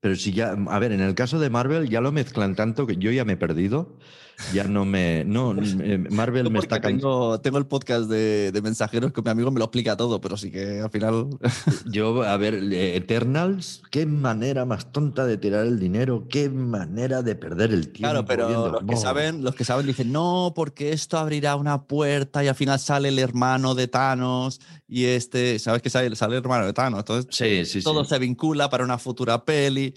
[0.00, 2.96] Pero si ya, a ver, en el caso de Marvel ya lo mezclan tanto que
[2.96, 3.96] yo ya me he perdido.
[4.52, 5.24] Ya no me.
[5.24, 9.50] No, eh, Marvel me está tengo, tengo el podcast de, de, mensajeros que mi amigo
[9.50, 11.26] me lo explica todo, pero sí que al final.
[11.90, 17.34] Yo, a ver, Eternals, qué manera más tonta de tirar el dinero, qué manera de
[17.34, 18.12] perder el tiempo.
[18.12, 22.44] Claro, pero los, que saben, los que saben dicen, no, porque esto abrirá una puerta
[22.44, 26.42] y al final sale el hermano de Thanos y este, ¿sabes que sale, sale el
[26.42, 27.00] hermano de Thanos?
[27.00, 29.94] Entonces, sí, sí, todo se vincula para una futura peli.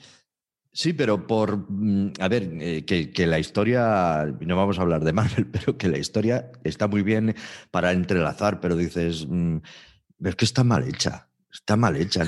[0.73, 5.13] Sí, pero por, mm, a ver, eh, que, la historia, no vamos a hablar de
[5.13, 7.35] Marvel, pero que la historia está muy bien
[7.71, 9.57] para entrelazar, pero dices, mm,
[10.25, 12.23] es que está mal hecha, está mal hecha.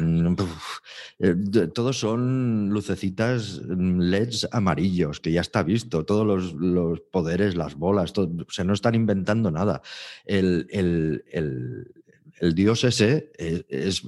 [1.19, 1.35] Eh,
[1.73, 8.13] todos son lucecitas mm, LEDs amarillos, que ya está visto, todos los, poderes, las bolas,
[8.13, 9.81] todo, o sea, no están inventando nada.
[10.25, 12.02] el, el el
[12.51, 14.03] dios ese es,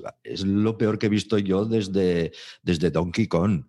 [0.45, 2.31] lo peor que he visto yo desde,
[2.63, 3.63] desde Donkey Kong,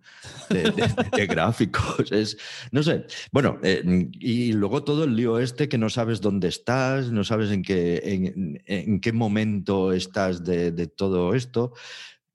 [0.49, 2.11] de, gráficos.
[2.11, 2.37] Es,
[2.71, 3.05] no sé.
[3.31, 7.51] Bueno, eh, y luego todo el lío este que no sabes dónde estás, no sabes
[7.51, 11.73] en qué, en, qué momento estás de, de todo esto.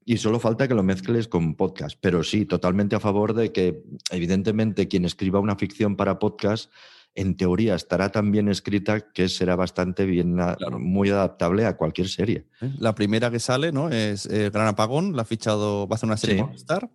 [0.05, 1.97] Y solo falta que lo mezcles con podcast.
[2.01, 6.73] Pero sí, totalmente a favor de que, evidentemente, quien escriba una ficción para podcast
[7.15, 10.39] en teoría estará tan bien escrita que será bastante bien,
[10.79, 12.47] muy adaptable a cualquier serie.
[12.79, 13.91] La primera que sale ¿no?
[13.91, 16.57] es eh, Gran Apagón, la ha fichado, va a ser una serie sí.
[16.57, 16.91] Star.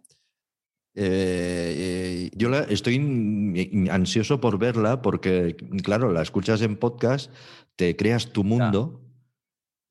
[0.95, 7.31] Eh, Yo la, estoy ansioso por verla porque, claro, la escuchas en podcast,
[7.75, 9.01] te creas tu mundo.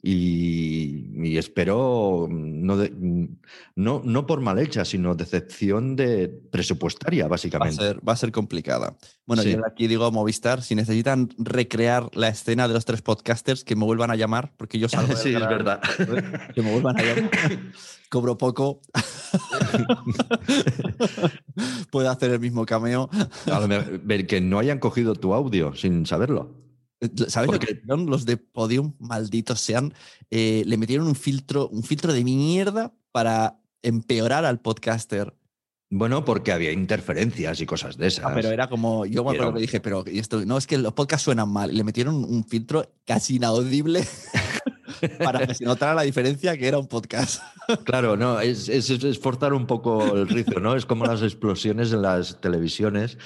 [0.08, 2.76] Y, espero, no,
[3.74, 7.82] no, no, por mal hecha, sino decepción de presupuestaria, básicamente.
[7.82, 8.96] Va a ser, va a ser complicada.
[9.26, 13.74] Bueno, yo aquí digo Movistar, si necesitan recrear la escena de los tres podcasters, que
[13.74, 15.08] me vuelvan a llamar, porque yo salgo.
[15.16, 15.80] sí, es verdad.
[16.54, 17.30] Que me vuelvan a llamar.
[18.08, 18.82] Cobro poco.
[21.90, 23.10] Puedo hacer el mismo cameo.
[24.04, 26.65] Ver, que no hayan cogido tu audio sin saberlo.
[27.00, 29.94] Eh, ¿Sabes lo que los de Podium, malditos sean?
[30.30, 35.34] Eh, le metieron un filtro, un filtro de mierda para empeorar al podcaster.
[35.88, 38.32] Bueno, porque había interferencias y cosas de ah, esas.
[38.34, 41.24] pero era como, yo me acuerdo que dije, pero esto, no, es que los podcasts
[41.24, 41.74] suenan mal.
[41.74, 44.04] Le metieron un filtro casi inaudible
[45.22, 47.42] para que se notara la diferencia que era un podcast.
[47.82, 50.76] Claro, no, es, es, es forzar un poco el rizo, ¿no?
[50.76, 53.18] Es como las explosiones en las televisiones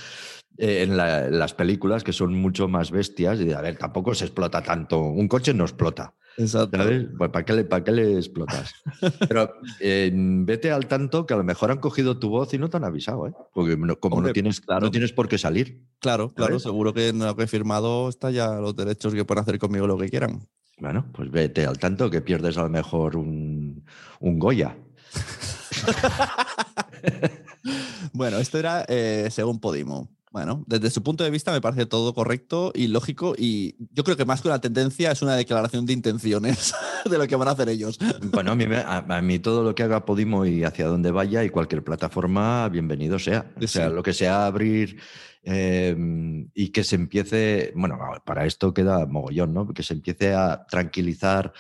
[0.63, 4.63] eh, en, las películas que son mucho más bestias y a ver, tampoco se explota
[4.63, 5.01] tanto.
[5.01, 6.15] Un coche no explota.
[6.37, 6.77] Exacto.
[7.17, 8.75] Pues, ¿para, qué le, ¿Para qué le explotas?
[9.29, 12.69] Pero eh, vete al tanto que a lo mejor han cogido tu voz y no
[12.69, 13.33] te han avisado, ¿eh?
[13.55, 14.85] Porque como no, tienes, claro.
[14.85, 15.83] no tienes por qué salir.
[15.99, 19.41] Claro, claro, seguro que en lo que he firmado está ya los derechos que pueden
[19.41, 20.47] hacer conmigo lo que quieran.
[20.79, 23.83] Bueno, pues vete al tanto que pierdes a lo mejor un,
[24.21, 24.77] un Goya.
[28.13, 30.20] bueno, esto era eh, según Podimo.
[30.31, 34.17] Bueno, desde su punto de vista me parece todo correcto y lógico y yo creo
[34.17, 36.73] que más que una tendencia es una declaración de intenciones
[37.11, 37.99] de lo que van a hacer ellos.
[38.31, 42.69] Bueno, a mí, todo lo que haga Podimo y hacia donde vaya y cualquier plataforma,
[42.69, 43.51] bienvenido sea.
[43.61, 45.01] O sea, lo que sea abrir
[45.43, 49.67] em, y que se empiece, bueno, para esto queda mogollón, ¿no?
[49.75, 51.53] Que se empiece a tranquilizar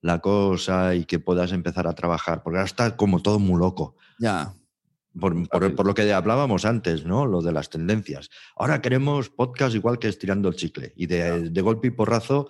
[0.00, 3.96] la cosa y que puedas empezar a trabajar, porque ahora está como todo muy loco.
[4.18, 4.54] Ya.
[5.18, 7.24] Por, lo que hablábamos antes, ¿no?
[7.26, 8.30] Lo de las tendencias.
[8.56, 10.92] Ahora queremos podcast igual que estirando el chicle.
[10.96, 12.48] Y de, golpe y porrazo,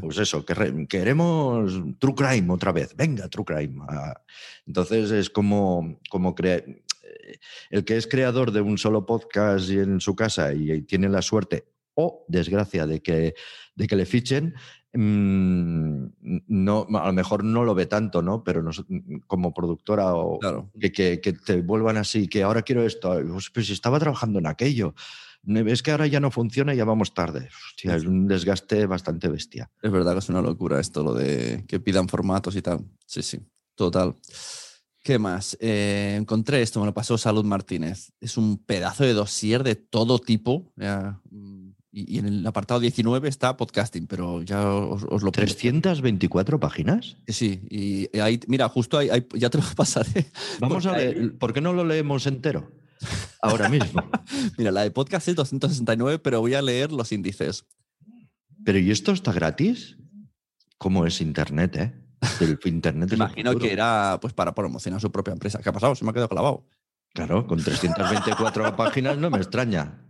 [0.00, 2.94] pues eso, queremos True Crime otra vez.
[2.94, 3.84] Venga, True Crime.
[3.88, 4.22] Ah,
[4.66, 7.38] entonces es como, como eh,
[7.70, 11.66] el que es creador de un solo podcast en su casa y, tiene la suerte
[11.94, 13.34] o desgracia de que,
[13.74, 14.54] de que le fichen,
[14.92, 16.06] Mm,
[16.48, 18.42] no, a lo mejor no lo ve tanto, ¿no?
[18.42, 20.38] Pero mm, como productora o
[20.80, 24.94] que, te vuelvan así, que ahora quiero esto, pues, pues estaba trabajando en aquello.
[25.46, 27.48] Es que ahora ya no funciona y ya vamos tarde.
[27.68, 29.70] Hostia, es un desgaste bastante bestia.
[29.80, 32.84] Es verdad que es una locura esto, lo de que pidan formatos y tal.
[33.06, 33.38] Sí, sí,
[33.76, 34.16] total.
[35.04, 35.56] ¿Qué más?
[35.60, 38.10] Eh, encontré esto, me lo pasó Salud Martínez.
[38.20, 40.72] Es un pedazo de dossier de todo tipo.
[40.74, 41.55] ya, mm,
[41.96, 45.46] y, y en el apartado 19 está podcasting, pero ya os, os lo pongo.
[45.46, 47.16] ¿324 páginas?
[47.26, 50.26] Sí, y ahí, mira, justo ahí, ahí- ya te lo pasaré.
[50.60, 51.36] Vamos a leer.
[51.38, 52.70] ¿Por qué no lo leemos entero?
[53.40, 54.02] Ahora mismo.
[54.58, 57.64] Mira, la de podcast es 269, pero voy a leer los índices.
[58.64, 59.96] Pero ¿y esto está gratis?
[60.78, 61.92] ¿Cómo es Internet, eh?
[62.40, 65.60] El Internet es Imagino que era pues para promocionar su propia empresa.
[65.62, 65.94] ¿Qué ha pasado?
[65.94, 66.66] Se me ha quedado clavado.
[67.16, 70.02] Claro, con 324 páginas no me extraña.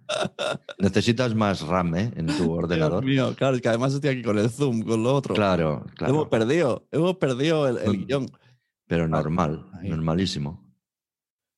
[0.79, 2.13] Necesitas más RAM ¿eh?
[2.17, 3.05] en tu ordenador.
[3.05, 5.33] Dios mío, claro, es que además estoy aquí con el Zoom, con lo otro.
[5.35, 6.29] Claro, Hemos claro.
[6.31, 8.27] perdido, hemos perdido el, el guion.
[8.89, 9.89] Pero normal, Ahí.
[9.89, 10.65] normalísimo.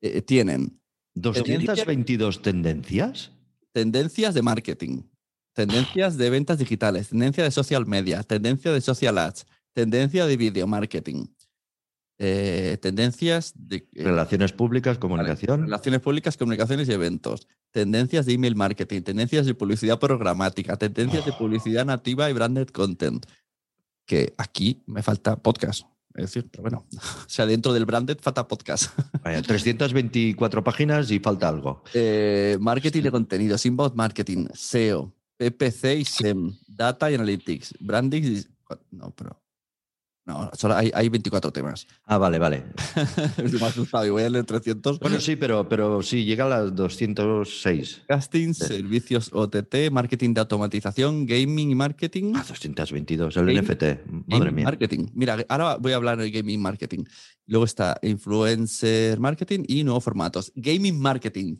[0.02, 0.78] Eh, tienen
[1.16, 3.32] ¿222 tendencias?
[3.72, 5.02] tendencias de marketing,
[5.54, 10.66] tendencias de ventas digitales, tendencia de social media, tendencia de social ads, tendencia de video
[10.66, 11.26] marketing,
[12.18, 15.62] eh, tendencias de eh, Relaciones públicas, comunicación.
[15.62, 21.32] relaciones públicas, comunicaciones y eventos, tendencias de email marketing, tendencias de publicidad programática, tendencias de
[21.32, 23.24] publicidad nativa y branded content.
[24.04, 25.82] Que aquí me falta podcast.
[26.14, 28.98] Es decir, pero bueno, o sea, dentro del branded falta podcast.
[29.22, 31.84] Vaya, 324 páginas y falta algo.
[31.94, 38.22] Eh, marketing de contenidos, inbound marketing, SEO, PPC y SEM, Data y Analytics, Branding.
[38.22, 38.44] y-
[38.90, 39.40] No, pero.
[40.28, 41.86] No, solo hay, hay 24 temas.
[42.04, 42.62] Ah, vale, vale.
[43.42, 44.98] Me ha asustado y voy a leer 300.
[45.00, 48.02] Bueno, sí, pero, pero sí, llega a las 206.
[48.06, 52.34] Casting, servicios OTT, marketing de automatización, gaming y marketing.
[52.36, 53.82] Ah, 222, el NFT.
[54.26, 54.64] Madre mía.
[54.66, 55.06] Marketing.
[55.14, 57.04] Mira, ahora voy a hablar de gaming marketing.
[57.46, 60.52] Luego está influencer marketing y nuevos formatos.
[60.54, 61.56] Gaming marketing.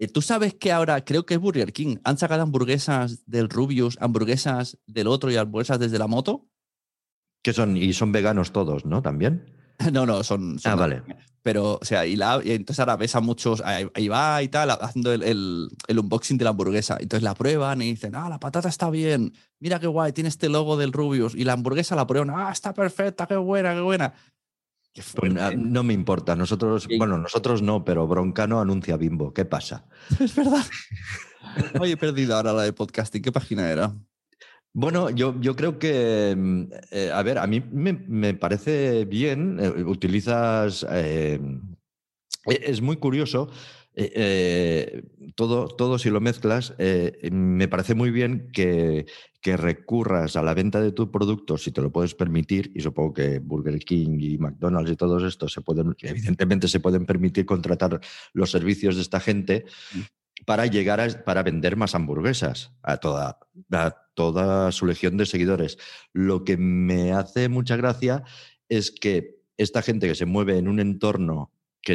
[0.00, 1.98] Eh, Tú sabes que ahora creo que es Burger King.
[2.02, 6.48] Han sacado hamburguesas del Rubius, hamburguesas del otro y hamburguesas desde la moto.
[7.42, 9.02] Que son, y son veganos todos, ¿no?
[9.02, 9.44] También.
[9.92, 10.58] No, no, son.
[10.60, 11.02] son Ah, vale.
[11.42, 14.70] Pero, o sea, y, la, y entonces ahora ves a muchos, ahí va y tal,
[14.70, 16.98] haciendo el, el- el unboxing de la hamburguesa.
[17.00, 20.48] Entonces la prueban y dicen, ah, la patata está bien, mira qué guay, tiene este
[20.48, 21.34] logo del Rubius.
[21.34, 24.12] Y la hamburguesa la prueban, ah, está perfecta, qué buena, qué buena.
[24.92, 25.56] Qué Pues, ah, fuerte.
[25.56, 26.36] no me importa.
[26.36, 29.32] Nosotros, bueno, nosotros no, pero Broncano anuncia Bimbo.
[29.34, 29.86] ¿Qué pasa?
[30.20, 30.64] Es verdad.
[31.80, 33.20] Oye, he perdido ahora la de podcasting.
[33.22, 33.92] ¿Qué página era?
[34.74, 39.58] Bueno, yo, yo creo que, mm, eh, a ver, a mí me, me parece bien,
[39.60, 41.38] eh, utilizas, eh,
[42.46, 43.50] e- es muy curioso,
[45.34, 46.74] todo, todo si lo mezclas,
[47.30, 49.04] me parece muy bien que,
[49.42, 53.12] que recurras a la venta de tu producto si te lo puedes permitir, y supongo
[53.12, 58.00] que Burger King y McDonald's y todos estos se pueden, evidentemente se pueden permitir contratar
[58.32, 59.66] los servicios de esta gente
[60.44, 63.38] para llegar a para vender más hamburguesas a toda,
[63.70, 65.78] a toda su legión de seguidores.
[66.12, 68.24] Lo que me hace mucha gracia
[68.68, 71.94] es que esta gente que se mueve en un entorno que,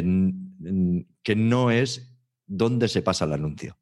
[1.22, 2.14] que no es
[2.46, 3.76] donde se pasa el anuncio.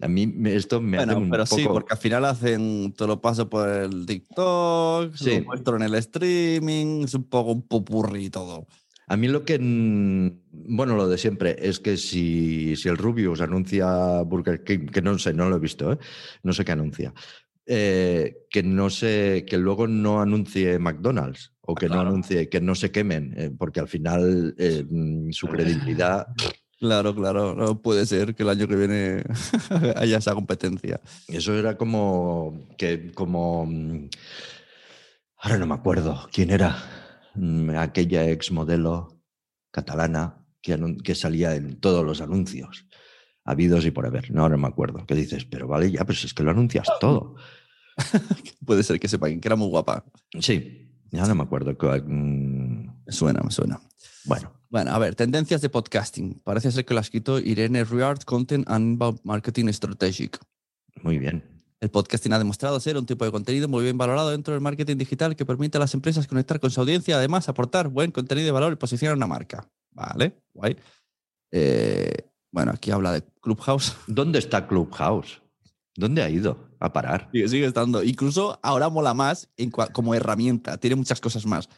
[0.00, 3.06] A mí esto me hace Bueno, un pero sí, poco- porque al final hacen, te
[3.06, 5.38] lo paso por el TikTok, Sí.
[5.40, 8.66] lo muestro en el streaming, es un poco un popurrí y todo.
[9.08, 9.58] A mí lo que,
[10.50, 15.18] bueno, lo de siempre es que si, si el Rubius anuncia Burger King, que no
[15.18, 15.98] sé, no lo he visto, ¿eh?
[16.42, 17.14] no sé qué anuncia,
[17.66, 22.74] eh, que no sé, que luego no anuncie McDonald's o que no anuncie, que no
[22.74, 26.26] se quemen, eh, porque al final mm, su credibilidad.
[26.78, 29.24] Claro, claro, no puede ser que el año que viene
[29.96, 31.00] haya esa competencia.
[31.26, 33.66] Eso era como que, como.
[33.66, 34.08] mm,
[35.40, 36.76] Ahora no me acuerdo quién era.
[37.38, 39.20] Mm, Aquella ex modelo
[39.70, 42.86] catalana que, que salía en todos los anuncios.
[43.44, 44.30] Habidos y por haber.
[44.30, 45.06] No, no me acuerdo.
[45.06, 45.44] ¿Qué dices?
[45.46, 47.36] Pero vale, ya, pues es que lo anuncias todo.
[48.66, 50.04] Puede ser que sepan que era muy guapa.
[50.40, 51.76] Sí, ya no me acuerdo.
[51.78, 53.80] cuál, mm, Me suena, me suena.
[54.24, 56.40] Bueno, Bueno, a ver, tendencias de podcasting.
[56.44, 60.38] Parece ser que lo ha escrito Irene Riard, Content and Marketing Strategic.
[61.02, 61.42] muy bien.
[61.80, 64.96] El podcasting ha demostrado ser un tipo de contenido muy bien valorado dentro del marketing
[64.96, 68.52] digital que permite a las empresas conectar con su audiencia, además aportar buen contenido de
[68.52, 69.68] valor y posicionar una marca.
[69.92, 70.76] Vale, guay.
[71.52, 72.12] Eh,
[72.50, 73.96] bueno, aquí habla de Clubhouse.
[74.08, 75.40] ¿Dónde está Clubhouse?
[75.94, 77.28] ¿Dónde ha ido a parar?
[77.32, 78.02] Sigue, sigue estando.
[78.02, 80.78] Incluso ahora mola más en como herramienta.
[80.78, 81.68] Tiene muchas cosas más.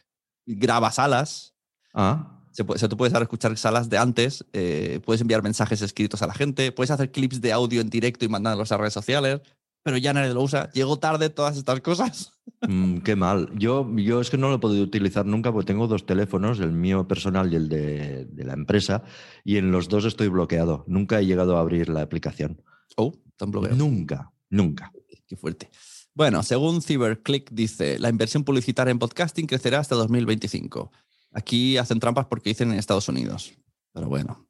[0.47, 1.55] Graba salas.
[1.95, 4.45] Ah, Se puede, o sea, tú puedes ahora escuchar salas de antes.
[4.53, 6.73] eh, puedes enviar mensajes escritos a la gente.
[6.73, 9.41] Puedes hacer clips de audio en directo y mandarlos a redes sociales.
[9.83, 10.71] Pero ya nadie lo usa.
[10.73, 12.33] Llegó tarde todas estas cosas.
[12.69, 13.49] Mm, qué mal.
[13.57, 16.73] Yo, yo es que no lo he podido utilizar nunca porque tengo dos teléfonos, el
[16.73, 19.03] mío personal y el de, de la empresa,
[19.45, 20.85] y en los dos estoy bloqueado.
[20.87, 22.63] Nunca he llegado a abrir la aplicación.
[22.97, 23.77] Oh, tan bloguero.
[23.77, 24.93] Nunca, nunca.
[25.27, 25.71] Qué fuerte.
[26.13, 30.93] Bueno, según CyberClick dice, la inversión publicitaria en podcasting crecerá hasta 2025.
[31.33, 33.55] Aquí hacen trampas porque dicen en Estados Unidos.
[33.93, 34.47] Pero bueno.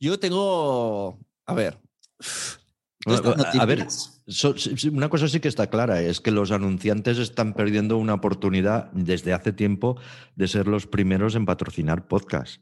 [0.00, 1.18] Yo tengo.
[1.46, 1.78] A ver.
[3.06, 3.86] A ver,
[4.92, 9.32] una cosa sí que está clara, es que los anunciantes están perdiendo una oportunidad desde
[9.32, 9.98] hace tiempo
[10.36, 12.60] de ser los primeros en patrocinar podcasts.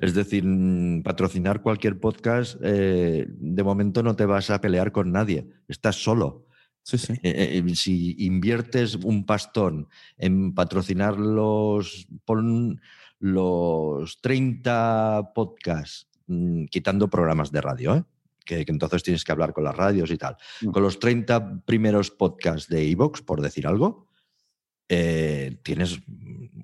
[0.00, 5.12] Es decir, mm, patrocinar cualquier podcast, eh, de momento no te vas a pelear con
[5.12, 6.46] nadie, estás solo.
[7.22, 12.08] Eh, eh, si inviertes un pastón en patrocinar los,
[13.18, 18.06] los 30 podcasts, mm, quitando programas de radio,
[18.48, 20.70] que, entonces tienes que hablar con las radios y tal, mm.
[20.70, 24.08] con los 30 primeros podcasts de Evox, por decir algo,
[24.88, 26.00] eh, tienes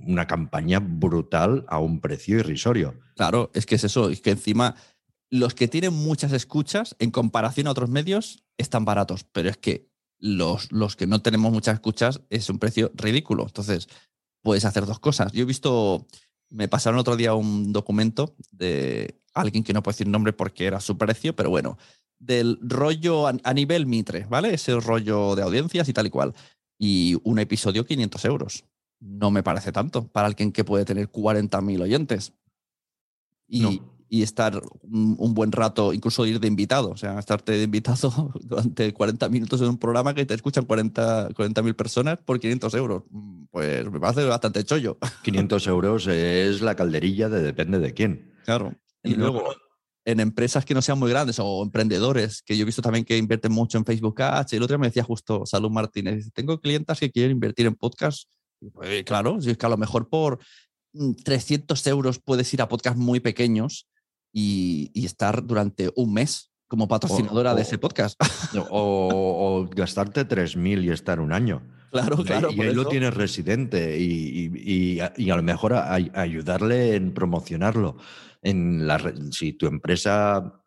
[0.01, 2.99] una campaña brutal a un precio irrisorio.
[3.17, 4.75] Claro, es que es eso, es que encima
[5.31, 9.91] los que tienen muchas escuchas en comparación a otros medios están baratos, pero es que
[10.19, 13.45] los, los que no tenemos muchas escuchas es un precio ridículo.
[13.45, 13.89] Entonces,
[14.43, 15.33] puedes hacer dos cosas.
[15.33, 16.07] Yo he visto,
[16.51, 20.81] me pasaron otro día un documento de alguien que no puedo decir nombre porque era
[20.81, 21.77] su precio, pero bueno,
[22.19, 24.55] del rollo a, a nivel Mitre, ¿vale?
[24.55, 26.35] Ese rollo de audiencias y tal y cual
[26.79, 28.65] y un episodio 500 euros.
[29.01, 32.33] No me parece tanto para alguien que puede tener 40.000 oyentes.
[33.47, 38.33] Y, y estar un, buen rato, incluso ir de invitado, o sea, estarte de invitado
[38.43, 43.03] durante 40 minutos en un programa que te escuchan 40.000 40 personas por 500 euros.
[43.51, 44.99] Pues me parece bastante chollo.
[45.25, 48.33] 500 euros es la calderilla de depende de quién.
[48.45, 48.75] Claro.
[49.05, 49.55] Y, luego,
[50.05, 53.17] en empresas que no sean muy grandes o emprendedores, que yo he visto también que
[53.17, 54.53] invierten mucho en Facebook Ads.
[54.53, 57.75] Y el otro día me decía justo Salud Martínez, tengo clientas que quieren invertir en
[57.75, 58.29] podcast.
[58.73, 60.39] Pues, claro, es que a lo mejor por
[61.25, 63.89] 300 mm, euros puedes ir a podcasts muy pequeños
[64.33, 68.21] y, estar durante un mes como patrocinadora de ese podcast.
[68.71, 71.63] O, gastarte 3.000 y estar un año.
[71.91, 72.51] Claro, claro.
[72.51, 77.97] Y, ahí lo tienes residente y, a lo mejor ayudarle en promocionarlo
[78.45, 80.63] en la, si tu empresa,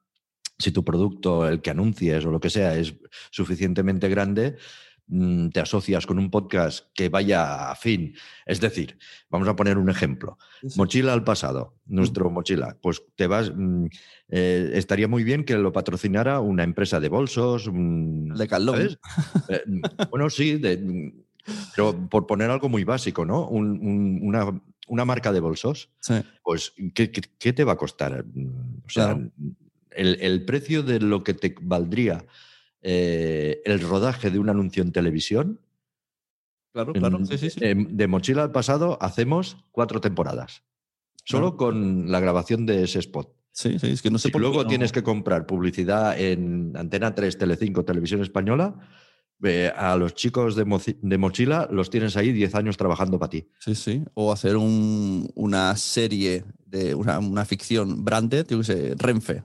[0.58, 2.96] si tu producto, el que anuncies o lo que sea, es
[3.30, 4.58] suficientemente grande,
[5.06, 8.16] mm, te asocias con un podcast que vaya a fin.
[8.48, 8.98] Es decir,
[9.30, 10.40] vamos a poner un ejemplo.
[10.76, 12.76] Mochila al pasado, nuestro mochila.
[12.82, 13.54] Pues te vas.
[13.56, 13.86] Mm,
[14.30, 17.70] eh, estaría muy bien que lo patrocinara una empresa de bolsos.
[17.72, 18.98] de Calón.
[19.50, 19.64] Eh,
[20.10, 20.60] bueno, sí,
[21.76, 23.48] pero por poner algo muy básico, ¿no?
[23.48, 25.90] una, una marca de bolsos,
[26.44, 28.26] pues ¿qué, te va a costar?
[28.86, 29.18] O sea,
[29.92, 32.26] el, precio de lo que te valdría
[32.82, 35.60] eh, el rodaje de un anuncio en televisión.
[36.74, 37.20] Claro, claro.
[37.20, 40.64] de mochila al pasado hacemos cuatro temporadas.
[41.26, 43.34] Solo con la grabación de ese spot.
[43.52, 47.40] Sí, sí, es que no sé si luego tienes que comprar publicidad en Antena 3,
[47.40, 48.76] Telecinco, Televisión Española,
[49.76, 50.66] a los chicos de,
[51.18, 53.48] mochila los tienes ahí 10 años trabajando para ti.
[53.60, 54.04] Sí, sí.
[54.14, 59.44] O hacer una serie de una, ficción branded, yo sé, Renfe.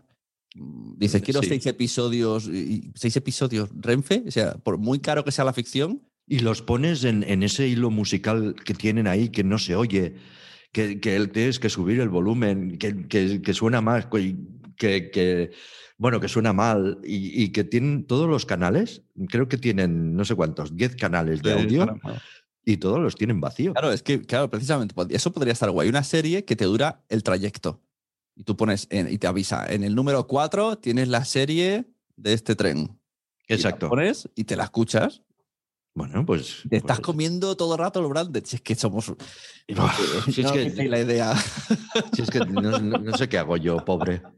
[0.55, 2.51] Dices, quiero seis episodios,
[2.95, 6.03] seis episodios Renfe, o sea, por muy caro que sea la ficción.
[6.27, 10.15] Y los pones en, ese hilo musical que tienen ahí que no se oye,
[10.73, 15.51] que, que tienes que subir el volumen, que, que suena más, que,
[16.03, 20.35] bueno, que suena mal y, que tienen todos los canales, creo que tienen no sé
[20.35, 22.01] cuántos, 10 canales de audio
[22.65, 23.73] y todos los tienen vacío.
[23.73, 25.89] Claro, es que, claro, precisamente, eso podría estar guay.
[25.89, 27.81] Una serie que te dura el trayecto
[28.35, 31.85] y tú pones y te avisa, en el número 4 tienes la serie
[32.17, 32.99] de este tren.
[33.47, 33.87] Exacto.
[33.87, 35.23] Y pones y te la escuchas
[35.95, 36.63] bueno, pues.
[36.71, 38.45] Te estás pues comiendo todo el rato los branded.
[38.47, 39.07] Si es que somos.
[40.33, 41.35] si es que, la idea.
[42.15, 44.23] Si es que no, sé qué hago yo, pobre.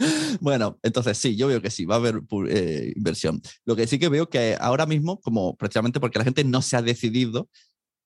[0.40, 3.40] Bueno, entonces sí, yo veo que sí, va a haber eh, inversión.
[3.64, 6.76] Lo que sí que veo que ahora mismo, como precisamente porque la gente no se
[6.76, 7.48] ha decidido,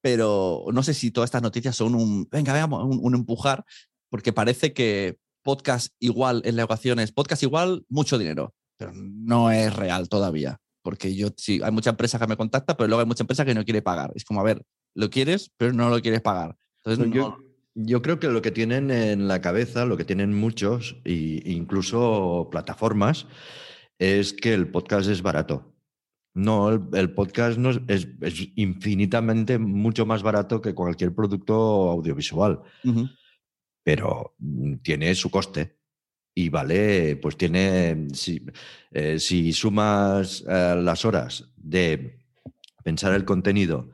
[0.03, 3.64] pero no sé si todas estas noticias son un, venga, veamos, un, empujar,
[4.11, 9.51] porque parece que podcast igual en la ecuación es podcast igual, mucho dinero, pero no
[9.51, 13.07] es real todavía porque yo sí, hay mucha empresa que me contacta, pero luego hay
[13.07, 14.12] mucha empresa que no quiere pagar.
[14.14, 14.62] Es como, a ver,
[14.95, 16.59] lo quieres, pero no lo quieres pagar.
[16.84, 17.38] Entonces, yo,
[17.75, 22.49] yo, creo que lo que tienen en la cabeza, lo que tienen muchos, e incluso
[22.51, 23.27] plataformas,
[23.99, 25.72] es que el podcast es barato.
[26.35, 31.55] No, el, podcast no es, es, infinitamente mucho más barato que cualquier producto
[31.91, 32.61] audiovisual,
[33.85, 35.79] pero mm, tiene su coste
[36.35, 38.45] y vale, pues tiene, si,
[38.91, 42.18] eh, si sumas eh, las horas de
[42.83, 43.91] pensar el contenido,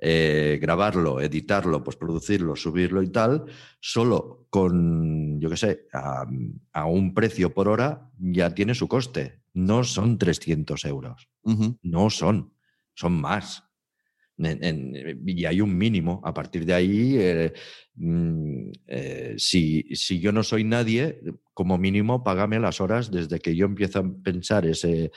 [0.00, 3.44] eh, grabarlo, editarlo, pues producirlo, subirlo y tal,
[3.80, 6.24] solo con, yo qué sé, a,
[6.72, 9.40] a un precio por hora ya tiene su coste.
[9.54, 11.28] No son 300 euros.
[11.82, 12.52] No son,
[12.94, 13.64] son más.
[14.38, 16.20] En- en- y hay un mínimo.
[16.24, 17.52] A partir de ahí, eh,
[17.96, 21.20] mm, eh, si, si yo no soy nadie,
[21.54, 25.10] como mínimo, págame las horas desde que yo empiezo a pensar ese,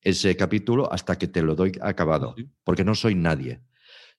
[0.00, 3.62] ese capítulo hasta que te lo doy acabado, porque no soy nadie.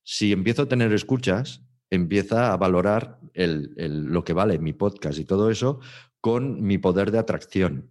[0.04, 5.20] Si empiezo a tener escuchas, empieza a valorar el- el- lo que vale mi podcast
[5.20, 5.80] y todo eso
[6.22, 7.90] con mi poder de atracción.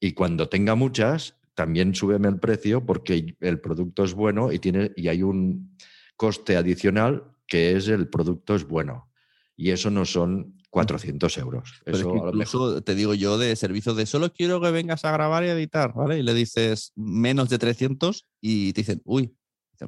[0.00, 4.92] Y cuando tenga muchas, también súbeme el precio porque el producto es bueno y, tiene,
[4.96, 5.76] y hay un
[6.16, 9.10] coste adicional que es el producto es bueno.
[9.56, 11.74] Y eso no son 400 euros.
[11.84, 15.04] Pero es Eso que incluso te digo yo de servicio de solo quiero que vengas
[15.04, 16.18] a grabar y a editar, ¿vale?
[16.18, 19.36] Y le dices menos de 300 y te dicen, uy,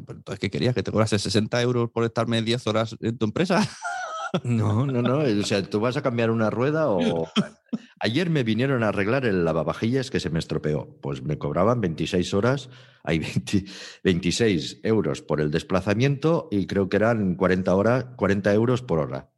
[0.00, 0.74] "Pero entonces, ¿qué querías?
[0.74, 3.60] ¿Que te cobrase 60 euros por estarme 10 horas en tu empresa?
[4.42, 5.18] No, no, no.
[5.18, 7.28] O sea, tú vas a cambiar una rueda o.
[8.00, 10.98] Ayer me vinieron a arreglar el lavavajillas que se me estropeó.
[11.00, 12.68] Pues me cobraban 26 horas,
[13.02, 13.64] hay 20
[14.02, 19.30] 26 euros por el desplazamiento y creo que eran 40, horas, 40 euros por hora.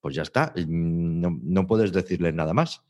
[0.00, 0.52] Pues ya está.
[0.66, 2.82] No, no puedes decirle nada más.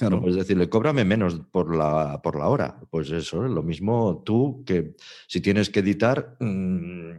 [0.00, 2.80] No puedes decirle, cóbrame menos por la, por la hora.
[2.90, 4.94] Pues eso, es lo mismo tú que
[5.26, 7.12] si tienes que editar, mm,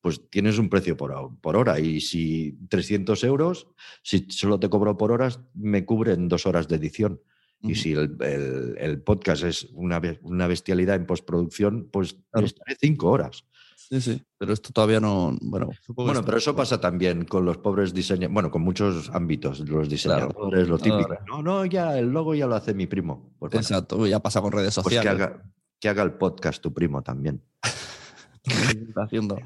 [0.00, 1.78] pues tienes un precio por, por hora.
[1.78, 3.68] Y si 300 euros,
[4.02, 7.20] si solo te cobro por horas, me cubren dos horas de edición.
[7.62, 12.46] Y si el, el- el podcast es una, una bestialidad en postproducción, pues Claro.
[12.46, 13.44] estaré cinco horas.
[13.76, 14.22] Sí, sí.
[14.38, 15.36] Pero esto todavía no.
[15.42, 19.88] Bueno, Bueno, pero eso pasa también con los pobres diseñadores, bueno, con muchos ámbitos, los
[19.88, 21.14] diseñadores, lo típico.
[21.28, 23.34] No, no, ya el logo ya lo hace mi primo.
[23.38, 25.22] Pues bueno, Exacto, ya pasa con redes pues que sociales.
[25.22, 25.42] haga,
[25.78, 27.44] que haga el podcast tu primo también.
[28.88, 29.38] está haciendo.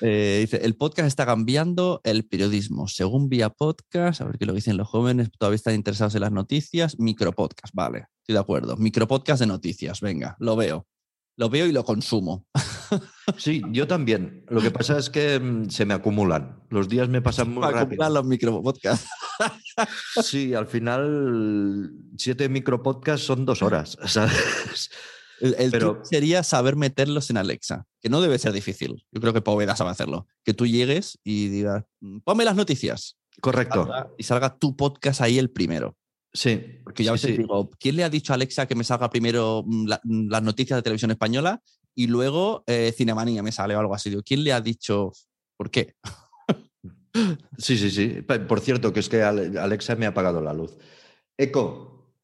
[0.00, 2.88] Eh, dice, el podcast está cambiando el periodismo.
[2.88, 6.32] Según Vía Podcast, a ver qué lo dicen los jóvenes, todavía están interesados en las
[6.32, 6.98] noticias.
[6.98, 8.76] Micropodcast, vale, estoy de acuerdo.
[8.76, 10.86] Micropodcast de noticias, venga, lo veo.
[11.36, 12.46] Lo veo y lo consumo.
[13.36, 14.44] Sí, yo también.
[14.48, 16.62] Lo que pasa es que mm, se me acumulan.
[16.70, 17.88] Los días me pasan muy rápido.
[17.88, 19.08] comprar los micropodcasts.
[20.22, 23.96] Sí, al final siete micropodcasts son dos horas.
[24.06, 24.90] ¿sabes?
[25.40, 29.04] El, el Pero- truco sería saber meterlos en Alexa, que no debe ser difícil.
[29.10, 30.26] Yo creo que Poveda sabe hacerlo.
[30.44, 33.16] Que tú llegues y digas, "Mm, ponme las noticias.
[33.40, 33.86] Correcto.
[33.86, 35.96] Salga- y salga tu podcast ahí el primero.
[36.34, 36.60] Sí.
[36.84, 37.36] Porque yo a veces sí.
[37.38, 40.76] digo, ¿quién le ha dicho a Alexa que me salga primero la- mm, las noticias
[40.78, 41.60] de televisión española
[41.94, 44.10] y luego eh, Cinemanía me sale o algo así?
[44.10, 45.12] Digo, ¿quién le ha dicho
[45.56, 45.94] por qué?
[47.58, 48.22] Sí, sí, sí.
[48.22, 50.78] Por cierto, que es que Ale- Alexa me ha apagado la luz.
[51.36, 52.16] Eco,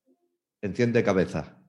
[0.63, 1.63] enciende cabeza.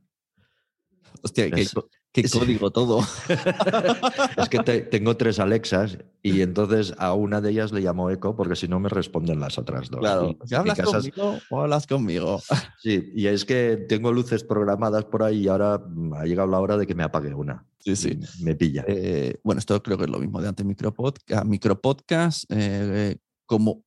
[1.21, 2.39] Hostia, co- qué sí.
[2.39, 2.99] código todo.
[4.37, 8.35] es que te- tengo tres Alexas y entonces a una de ellas le llamo Eco
[8.35, 9.99] porque si no me responden las otras dos.
[9.99, 12.41] Claro, Y si hablas conmigo o hablas conmigo.
[12.81, 16.59] Sí, y es que tengo luces programadas por ahí y ahora mm, ha llegado la
[16.59, 17.65] hora de que me apague una.
[17.79, 18.17] Sí, sí.
[18.41, 18.85] Me pilla.
[18.87, 23.83] Eh, bueno, esto creo que es lo mismo de antes, micropodcast, micropodcast eh, como...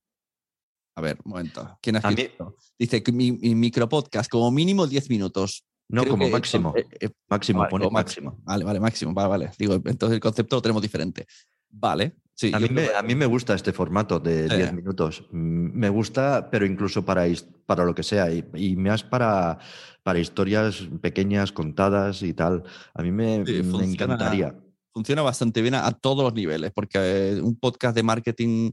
[0.95, 1.77] A ver, un momento.
[1.81, 2.55] ¿Quién ha escrito?
[2.77, 5.65] Dice que mi, mi micropodcast como mínimo 10 minutos.
[5.93, 6.73] No, Creo como máximo.
[6.75, 8.37] eh, eh, máximo, Vale, pone como máximo.
[8.43, 9.13] Vale, vale, máximo.
[9.13, 9.51] Vale, vale.
[9.57, 11.25] Digo, entonces el concepto lo tenemos diferente.
[11.69, 12.15] Vale.
[12.35, 14.55] Sí, A mí, me, a mí me gusta este formato de Sí.
[14.57, 15.23] 10 minutos.
[15.31, 17.25] Mm, Me gusta, pero incluso para,
[17.67, 18.31] para lo que sea.
[18.31, 19.59] Y, y más para,
[20.01, 22.63] para historias pequeñas, contadas y tal.
[22.95, 24.55] A mí me, Sí, me funciona- encantaría.
[24.91, 26.97] funciona bastante bien a, a todos los niveles, porque
[27.37, 28.71] eh, un podcast de marketing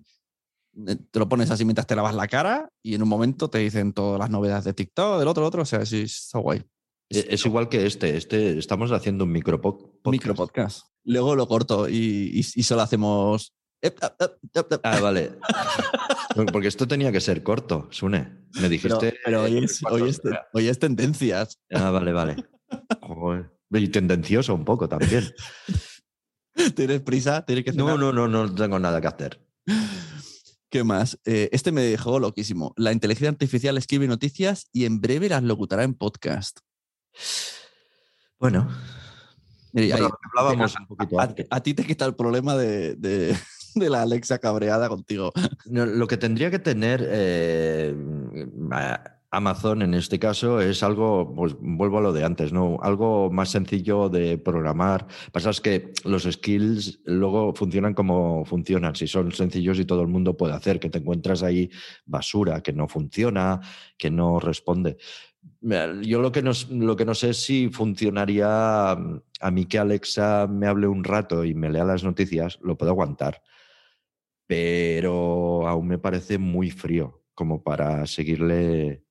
[0.86, 3.58] eh, te lo pones así mientras te lavas la cara y en un momento te
[3.58, 5.62] dicen todas las novedades de TikTok, del otro, otro.
[5.62, 6.62] O sea, sí, está guay.
[7.11, 8.16] Es igual que este.
[8.16, 9.61] Este estamos haciendo un micro
[10.04, 10.86] Micro podcast.
[11.04, 13.52] Luego lo corto y, y- y solo hacemos.
[14.82, 15.32] Ah, vale.
[16.52, 18.46] Porque esto tenía que ser corto, Sune.
[18.61, 19.14] Me dijiste.
[19.24, 20.20] pero hoy, es, hoy, es,
[20.52, 21.58] hoy es tendencias.
[21.72, 22.36] Ah, vale, vale.
[23.00, 23.50] Joder.
[23.72, 25.24] Y tendencioso un poco también.
[26.76, 27.44] ¿Tienes prisa?
[27.44, 27.98] ¿Tienes que No, cenar?
[27.98, 29.44] no, no, no tengo nada que hacer.
[30.70, 31.18] ¿Qué más?
[31.24, 32.72] Eh, este me dejó loquísimo.
[32.76, 36.58] La inteligencia artificial escribe noticias y en breve las locutará en podcast.
[38.38, 38.68] Bueno,
[39.72, 43.36] Mira, Bueno, ahí- hablábamos un poquito a, ti te quita el problema de, de-
[43.76, 45.32] de la Alexa cabreada contigo.
[45.66, 47.94] No, lo que tendría que tener eh,
[49.30, 52.78] Amazon en este caso es algo, pues vuelvo a lo de antes, ¿no?
[52.82, 55.06] Algo más sencillo de programar.
[55.30, 58.96] Pasa es que los skills luego funcionan como funcionan.
[58.96, 61.70] Si son sencillos y todo el mundo puede hacer, que te encuentras ahí
[62.06, 63.61] basura, que no funciona,
[63.96, 64.96] que no responde.
[65.62, 69.78] Yo lo que, no, lo que no sé es si funcionaría mm, a mí que
[69.78, 73.42] Alexa me hable un rato y me lea las noticias, lo puedo aguantar.
[74.46, 79.04] pero aún me parece muy frío como para seguirle,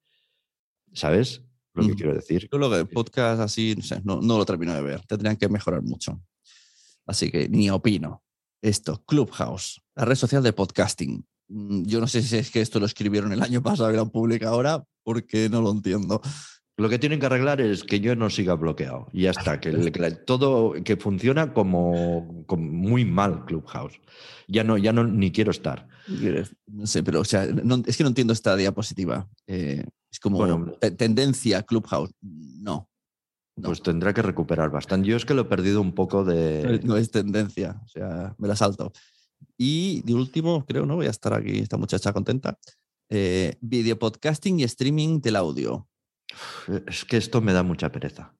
[0.93, 1.41] ¿sabes?
[1.73, 1.97] Lo que Ujú.
[1.97, 2.49] quiero decir.
[2.51, 5.05] Yo lo que podcast así, no sé, no, no lo termino de ver.
[5.05, 6.21] Tendrían que mejorar mucho.
[7.05, 8.21] Así que ni opino.
[8.61, 11.25] Esto, Clubhouse, la red social de podcasting.
[11.47, 14.01] Mm, Yo no sé si es que esto lo escribieron el año pasado y lo
[14.01, 16.21] han publicado ahora, porque no lo entiendo.
[16.77, 19.07] Lo que tienen que arreglar es que yo no siga bloqueado.
[19.11, 23.99] Y ya está, que, el- que todo que funciona como, como muy mal Clubhouse.
[24.47, 25.87] Ya no, ya no ni quiero estar.
[26.67, 29.27] No sé, pero o sea, no- es que no entiendo esta diapositiva.
[29.47, 32.11] Eh, es como Bueno, te- tendencia Clubhouse.
[32.21, 32.87] No,
[33.57, 33.65] No.
[33.69, 35.07] Pues tendrá que recuperar bastante.
[35.09, 36.79] Yo es que lo he perdido un poco de.
[36.85, 37.81] no es tendencia.
[37.83, 38.91] O sea, me la salto.
[39.57, 40.95] Y de último, creo, ¿no?
[40.97, 42.57] Voy a estar aquí, esta muchacha contenta.
[43.09, 45.87] Eh, video podcasting y streaming del audio.
[46.87, 48.35] Es que esto me da mucha pereza.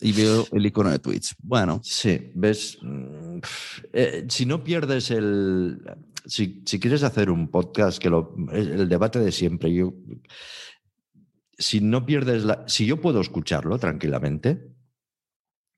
[0.00, 1.34] Y veo el icono de Twitch.
[1.42, 2.78] Bueno, Sí, ves.
[2.80, 3.38] mm,
[3.92, 5.80] eh, si no pierdes el.
[6.24, 9.92] Si, si quieres hacer un podcast, que lo, el debate de siempre, yo.
[11.58, 12.64] Si no pierdes la.
[12.68, 14.72] Si yo puedo escucharlo tranquilamente,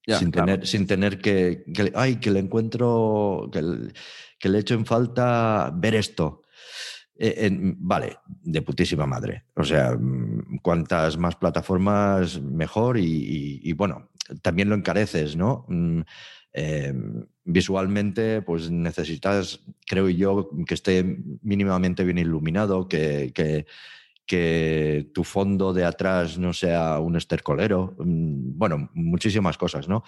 [0.07, 0.47] ya, sin, claro.
[0.47, 3.49] tener, sin tener que, que Ay, que le encuentro.
[3.51, 3.93] Que,
[4.39, 6.43] que le echo en falta ver esto.
[7.23, 9.45] Eh, vale, de putísima madre.
[9.55, 12.97] O sea, mm, cuantas más plataformas, mejor.
[12.99, 14.09] Y, bueno,
[14.41, 15.67] también lo encareces, ¿no?
[15.69, 16.01] Mm,
[16.55, 16.95] eh,
[17.45, 21.05] visualmente, pues necesitas, creo yo, que esté
[21.43, 23.67] mínimamente bien iluminado, que, que-
[24.27, 27.95] que tu fondo de atrás no sea un estercolero.
[27.99, 30.05] Mm, Bueno, muchísimas cosas, ¿no?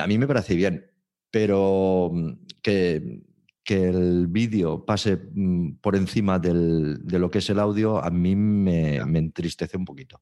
[0.00, 0.90] A mí me parece bien,
[1.30, 2.10] pero
[2.62, 3.22] que,
[3.70, 8.10] que el vídeo pase mm, por encima del- de lo que es el audio, a
[8.10, 10.20] mí me, me entristece un poquito.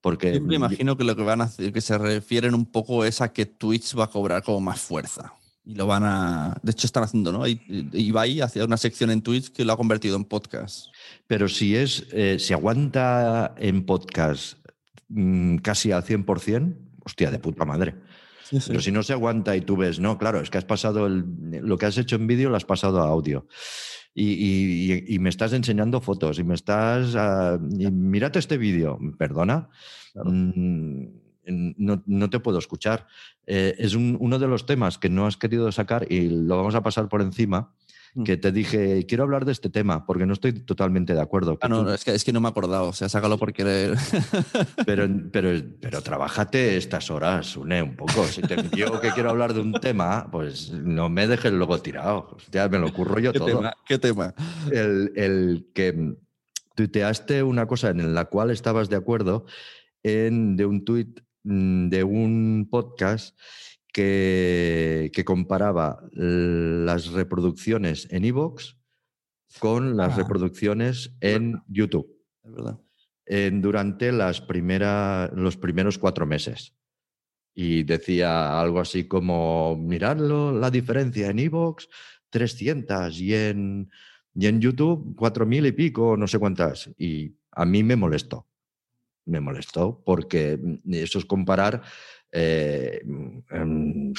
[0.00, 3.04] Porque Yo me imagino que lo que van a hacer, que se refieren un poco
[3.04, 5.32] es a que Twitch va a cobrar como más fuerza.
[5.64, 6.56] Y lo van a.
[6.60, 7.46] De hecho, están haciendo, ¿no?
[7.46, 10.86] Ibai hacía una sección en Twitch que lo ha convertido en podcast.
[11.28, 14.58] Pero si es, eh, si aguanta en podcast
[15.08, 16.74] mm, casi al 100%,
[17.04, 17.94] hostia, de puta madre.
[18.66, 21.24] Pero si no se aguanta y tú ves, no, claro, es que has pasado el,
[21.62, 23.46] lo que has hecho en vídeo, lo has pasado a audio.
[24.14, 27.16] Y, y- y- y me estás enseñando fotos y me estás.
[27.78, 28.98] y mírate este vídeo.
[29.18, 29.70] Perdona.
[30.12, 30.30] Claro.
[30.30, 31.06] Mm,
[31.78, 33.06] no, no te puedo escuchar.
[33.46, 36.74] Eh, es un- uno de los temas que no has querido sacar y lo vamos
[36.74, 37.74] a pasar por encima.
[38.14, 38.24] Mm.
[38.24, 41.58] Que te dije, quiero hablar de este tema porque no estoy totalmente de acuerdo.
[41.62, 42.88] Ah, no, no, es que, es que no me he acordado.
[42.88, 43.96] O sea, sácalo por querer.
[44.86, 45.50] pero, pero,
[45.80, 48.24] pero trabájate estas horas, une un poco.
[48.26, 52.36] Si te digo que quiero hablar de un tema, pues no me dejes luego tirado.
[52.50, 53.48] Ya me lo curro yo ¿Qué todo.
[53.48, 53.74] tema?
[53.86, 54.34] ¿Qué tema?
[54.70, 56.16] El, el que
[56.74, 59.46] tuiteaste una cosa en la cual estabas de acuerdo
[60.02, 63.38] en, de un tuit mm, de un podcast
[63.92, 68.76] que, que comparaba las reproducciones en Evox
[69.58, 70.16] con las Ah.
[70.22, 72.08] reproducciones en YouTube
[72.44, 72.78] Es verdad.
[73.26, 76.74] en- durante las primera, los primeros cuatro meses.
[77.54, 81.86] Y decía algo así como, miradlo, la diferencia en Evox,
[82.30, 83.90] 300 y en,
[84.34, 86.88] y en YouTube, 4.000 y pico, no sé cuántas.
[86.96, 88.46] Y a mí me molestó.
[89.26, 91.82] Me molestó porque mm, eso es comparar,
[92.32, 94.12] eh, mm,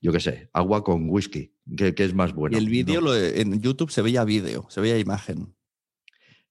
[0.00, 2.56] yo qué sé, agua con whisky, que, que es más bueno.
[2.56, 5.54] y el vídeo en YouTube se veía vídeo, se veía imagen.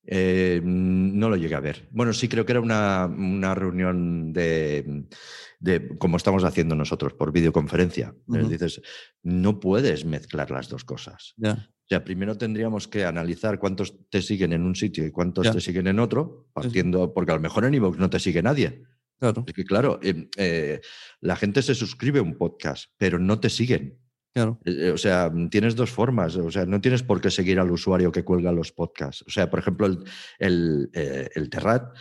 [0.06, 1.88] Eh, no lo llegué a ver.
[1.92, 5.06] Bueno, sí creo que era una, una reunión de,
[5.60, 8.14] de como estamos haciendo nosotros por videoconferencia.
[8.28, 8.50] Ujú.
[8.50, 8.82] Dices,
[9.22, 11.34] no puedes mezclar las dos cosas.
[11.38, 11.70] Ya.
[11.84, 15.62] O sea, primero tendríamos que analizar cuántos te siguen en un sitio y cuántos te
[15.62, 18.84] siguen en otro, partiendo, porque a lo mejor en iVoox no te sigue nadie.
[19.24, 20.82] Claro, Es que claro, eh, eh,
[21.22, 23.98] la gente se suscribe a un podcast, pero no te siguen.
[24.36, 24.60] claro.
[24.66, 26.36] Eh, O sea, tienes dos formas.
[26.36, 29.24] O sea, no tienes por qué seguir al usuario que cuelga los podcasts.
[29.26, 30.04] O sea, por ejemplo, el,
[30.40, 31.96] el, eh, el Terrat,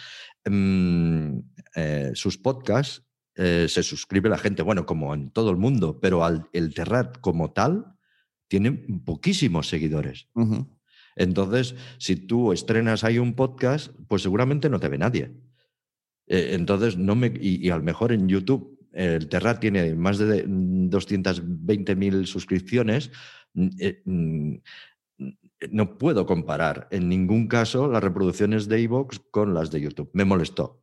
[0.46, 1.38] mm,
[1.76, 3.04] eh, sus podcasts
[3.36, 7.18] eh, se suscribe la gente, bueno, como en todo el mundo, pero al, el Terrat
[7.20, 7.86] como tal
[8.48, 8.72] tiene
[9.04, 10.28] poquísimos seguidores.
[11.14, 15.32] Entonces, si tú estrenas ahí un podcast, pues seguramente no te ve nadie.
[16.32, 17.26] Eh, entonces, no me.
[17.26, 23.10] Y, y a lo mejor en YouTube, el Terra tiene más de 220.000 suscripciones.
[23.52, 24.54] mm, eh, mm,
[25.70, 30.10] No puedo comparar en ningún caso las reproducciones de iVoox con las de YouTube.
[30.14, 30.82] Me molestó.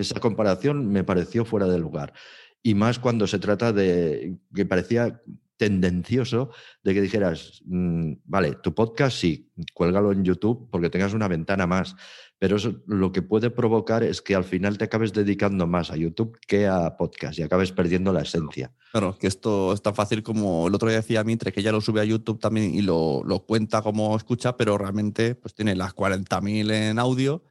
[0.00, 2.12] Esa comparación me pareció fuera de lugar.
[2.60, 5.22] Y más cuando se trata de que parecía
[5.60, 6.48] tendencioso
[6.82, 11.66] de que dijeras, mm, vale, tu podcast sí, cuélgalo en YouTube porque tengas una ventana
[11.66, 11.96] más,
[12.38, 15.98] pero eso lo que puede provocar es que al final te acabes dedicando más a
[15.98, 18.72] YouTube que a podcast y acabes perdiendo la esencia.
[18.90, 21.82] Claro, que esto es tan fácil como el otro día decía Mitre, que ya lo
[21.82, 25.94] sube a YouTube también y lo, lo cuenta como escucha, pero realmente pues tiene las
[25.94, 27.44] 40.000 en audio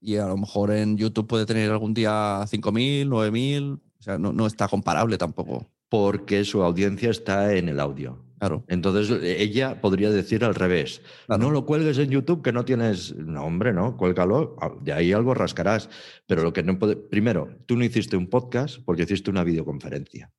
[0.00, 4.32] y a lo mejor en YouTube puede tener algún día 5.000, 9.000, o sea, no,
[4.32, 5.68] no está comparable tampoco.
[5.88, 8.22] Porque su audiencia está en el audio.
[8.38, 8.64] Claro.
[8.68, 11.42] Entonces ella podría decir al revés, Claro.
[11.44, 15.12] no lo cuelgues en YouTube que no tienes, no hombre, no, cuélgalo, ah, de ahí
[15.12, 15.88] algo rascarás,
[16.26, 20.30] pero lo que no puede, primero, tú no hiciste un podcast porque hiciste una videoconferencia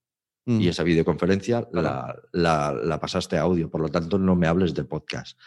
[0.45, 0.61] Mm.
[0.61, 4.73] y esa videoconferencia la, la- la pasaste a audio, por lo tanto no me hables
[4.75, 5.37] de podcast.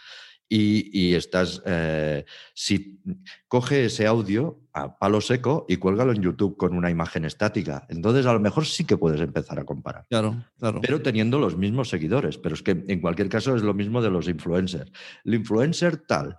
[0.53, 2.99] Y, y estás, eh, si
[3.47, 8.25] coge ese audio a palo seco y cuélgalo en YouTube con una imagen estática, entonces
[8.25, 10.81] a lo mejor sí que puedes empezar a comparar Claro, claro.
[10.81, 12.37] pero teniendo los mismos seguidores.
[12.37, 14.91] Pero es que en cualquier caso es lo mismo de los influencers.
[15.23, 16.35] El influencer tal.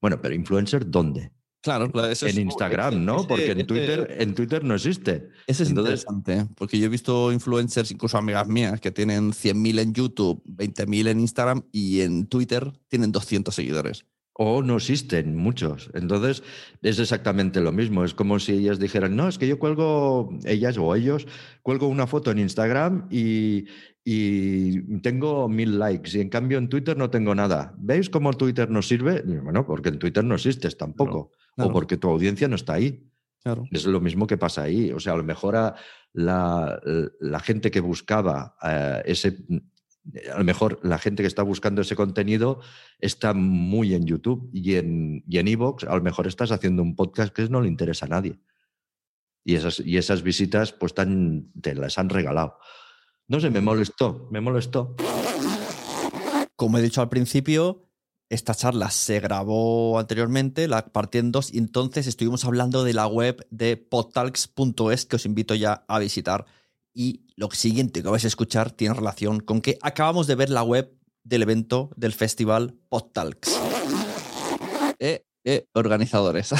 [0.00, 1.32] Bueno, pero influencer ¿dónde?
[1.60, 3.16] Claro, claro, eso es- en Instagram, ¿no?
[3.18, 5.28] ese- Porque en ese- Twitter, en Twitter no existe.
[5.46, 9.78] Ese es Entonces- interesante, porque yo he visto influencers, incluso amigas mías, que tienen 100.000
[9.78, 14.06] en YouTube, 20.000 en Instagram y en Twitter tienen 200 seguidores.
[14.40, 15.90] O no existen muchos.
[15.94, 16.44] Entonces
[16.80, 18.04] es exactamente lo mismo.
[18.04, 21.26] Es como si ellas dijeran, no, es que yo cuelgo, ellas o ellos,
[21.62, 23.64] cuelgo una foto en Instagram y,
[24.04, 27.74] y tengo mil likes y en cambio en Twitter no tengo nada.
[27.78, 29.22] ¿Veis cómo Twitter no sirve?
[29.42, 31.32] Bueno, porque en Twitter no existes tampoco.
[31.58, 31.70] Claro.
[31.70, 33.04] O porque tu audiencia no está ahí.
[33.42, 33.64] Claro.
[33.70, 34.92] Es lo mismo que pasa ahí.
[34.92, 35.74] O sea, a lo mejor a
[36.12, 36.80] la,
[37.20, 39.38] la gente que buscaba eh, ese.
[40.32, 42.60] A lo mejor la gente que está buscando ese contenido
[42.98, 46.96] está muy en YouTube y en y en Evox, a lo mejor estás haciendo un
[46.96, 48.38] podcast que no le interesa a nadie.
[49.44, 52.58] Y esas, y esas visitas, pues tan, te las han regalado.
[53.28, 54.96] No sé, me molestó, me molestó.
[56.56, 57.87] Como he dicho al principio,
[58.30, 63.06] esta charla se grabó anteriormente, la partí en dos, y entonces estuvimos hablando de la
[63.06, 66.44] web de podtalks.es, que os invito ya a visitar.
[66.94, 70.62] Y lo siguiente que vais a escuchar tiene relación con que acabamos de ver la
[70.62, 70.92] web
[71.24, 73.58] del evento del festival Podtalks.
[74.98, 76.50] Eh, eh, organizadores.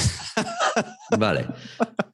[1.19, 1.49] Vale,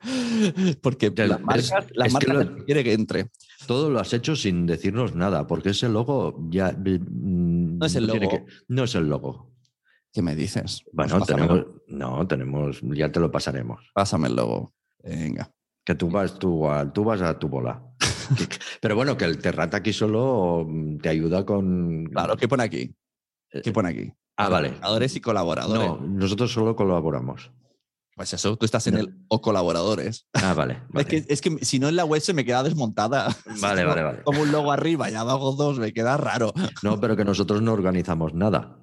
[0.83, 3.31] Porque las marcas, las que lo- quiere que entre.
[3.67, 6.73] Todo lo has hecho sin decirnos nada, porque ese logo ya.
[6.73, 8.47] No es el logo.
[8.69, 9.53] no es el logo.
[10.13, 10.85] ¿Qué me dices?
[10.93, 13.91] Bueno, Pues tenemos, no, tenemos, ya te lo pasaremos.
[13.95, 14.73] Pásame el logo.
[15.03, 15.51] Venga.
[15.85, 17.83] Que tú vas, tú, a- tú vas a tu bola.
[18.39, 22.05] Que- Pero bueno, que el Terrat aquí solo mm, te ayuda con.
[22.07, 22.95] Claro, ¿qué pone aquí?
[23.51, 24.13] ¿Qué pone aquí?
[24.37, 24.69] Ah, vale.
[24.71, 25.87] Colaboradores y colaboradores.
[25.89, 27.51] No, nosotros solo colaboramos.
[28.17, 29.01] Pues eso, tú estás en No.
[29.01, 30.27] el o colaboradores.
[30.35, 30.83] Ah, vale.
[30.95, 33.35] Es, que, es que si no en la web se me queda desmontada.
[33.61, 34.23] Vale, Como- vale, vale.
[34.23, 36.53] Como un logo arriba y abajo dos, me queda raro.
[36.83, 38.77] No, pero que nosotros no organizamos nada.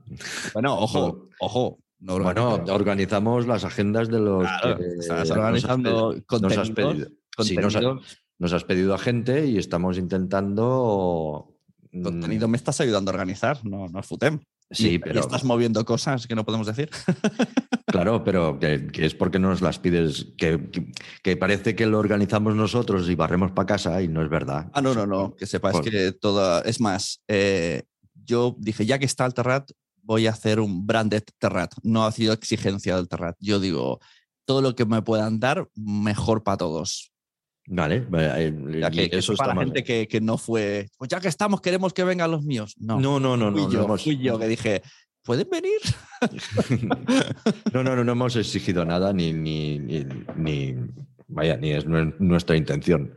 [0.54, 1.80] Bueno, ojo, ojo.
[2.00, 7.08] No Bueno, organizamos las agendas de los Claro, que estás has organizando nos has pedido.
[7.44, 8.02] Sí, nos, ha- contenido,
[8.40, 11.54] nos has pedido a gente y estamos intentando.
[11.92, 14.40] mm, contenido me estás ayudando a organizar, no, no es FUTEM.
[14.72, 16.90] Sí, Y- y pero- estás moviendo cosas que no podemos decir.
[17.92, 20.92] Claro, pero que, que es porque nos las pides, que, que-
[21.22, 24.70] que parece que lo organizamos nosotros y barremos para casa y no es verdad.
[24.74, 25.36] Ah, no, no, no.
[25.36, 26.62] Que Pues- que toda.
[26.62, 29.70] Es más, eh, yo dije, ya que está el Terrat,
[30.04, 31.74] voy a hacer un branded Terrat.
[31.84, 33.36] No ha sido exigencia del Terrat.
[33.42, 34.00] Yo digo,
[34.46, 37.11] todo lo que me puedan dar, mejor para todos.
[37.68, 40.88] Vale, eh, Ya y que, que eso para está la gente que, que no fue,
[40.98, 42.76] pues ya que estamos, queremos que vengan los míos.
[42.80, 44.82] No, No, no, no, fui, no yo, hemos- fui yo que dije,
[45.24, 45.80] ¿pueden venir?
[47.74, 50.06] No, no, no, no hemos exigido nada ni, ni, ni,
[50.36, 50.76] ni-
[51.28, 53.14] vaya, ni es nue- nuestra intención.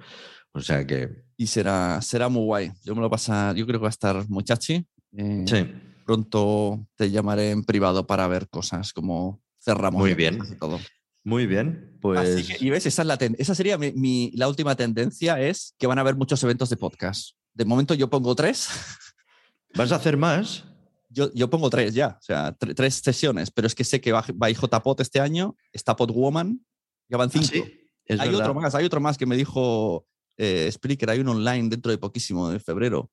[0.52, 2.72] O sea que, Y será, será muy guay.
[2.84, 4.86] Yo me lo pasa, yo creo que va a estar muchachi.
[5.16, 5.66] Eh, sí,
[6.06, 10.00] Pronto te llamaré en privado para ver cosas como cerramos.
[10.00, 10.38] Muy bien.
[10.60, 10.78] todo.
[11.24, 11.96] Muy bien.
[12.00, 14.76] Pues Así que, y ves, esa, es la ten- esa sería mi, mi- la última
[14.76, 17.30] tendencia, es que van a haber muchos eventos de podcast.
[17.54, 18.68] De momento yo pongo tres,
[19.74, 20.64] vas a hacer más.
[21.08, 24.12] yo, yo pongo tres ya, o sea, tre- tres sesiones, pero es que sé que
[24.12, 26.60] va, va JPod este año, está Podwoman,
[27.08, 27.46] ya van cinco.
[27.46, 28.42] Ah, sí, es hay verdad.
[28.50, 30.06] otro más, hay otro más que me dijo
[30.36, 33.10] eh, Spreaker, hay un online dentro de poquísimo, de febrero.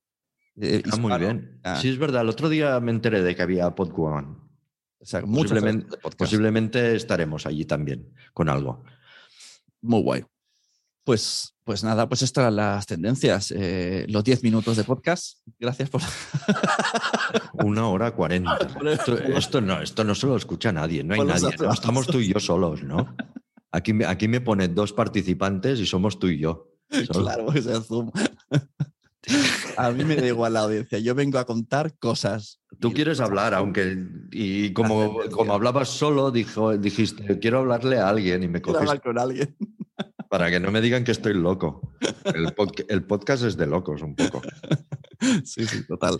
[0.60, 1.60] eh, Ah, muy bien.
[1.64, 1.80] Ah.
[1.80, 2.24] Sí, es verdad.
[2.24, 4.41] El otro día me enteré de que había Podwoman.
[5.02, 5.60] O sea, muchos
[6.18, 8.84] Posiblemente, estaremos allí también con algo.
[9.82, 10.26] Muy guay.
[11.04, 13.52] Pues, pues nada, pues estas eran las tendencias.
[13.58, 15.40] eh, los 10 minutos de podcast.
[15.60, 16.02] Gracias por.
[17.66, 18.58] Una hora cuarenta.
[18.86, 21.56] Esto, esto no, esto no se lo escucha nadie, no hay nadie.
[21.60, 21.74] ¿no?
[21.74, 23.16] Estamos tú y yo solos, ¿no?
[23.72, 26.68] Aquí, me- aquí me ponen dos participantes y somos tú y yo.
[27.12, 28.12] Claro, porque sea Zoom.
[29.78, 31.00] A mí me da igual la audiencia.
[31.00, 32.61] Yo vengo a contar cosas.
[32.82, 33.98] Tú quieres hablar, aunque.
[34.32, 38.92] Y como, como hablabas solo, dijo, dijiste, quiero hablarle a alguien y me Quiero cogiste
[38.92, 39.56] hablar con alguien.
[40.30, 41.94] para que no me digan que estoy loco.
[42.26, 44.42] El, podca- el podcast es de locos un poco.
[45.46, 46.18] Sí, sí, total.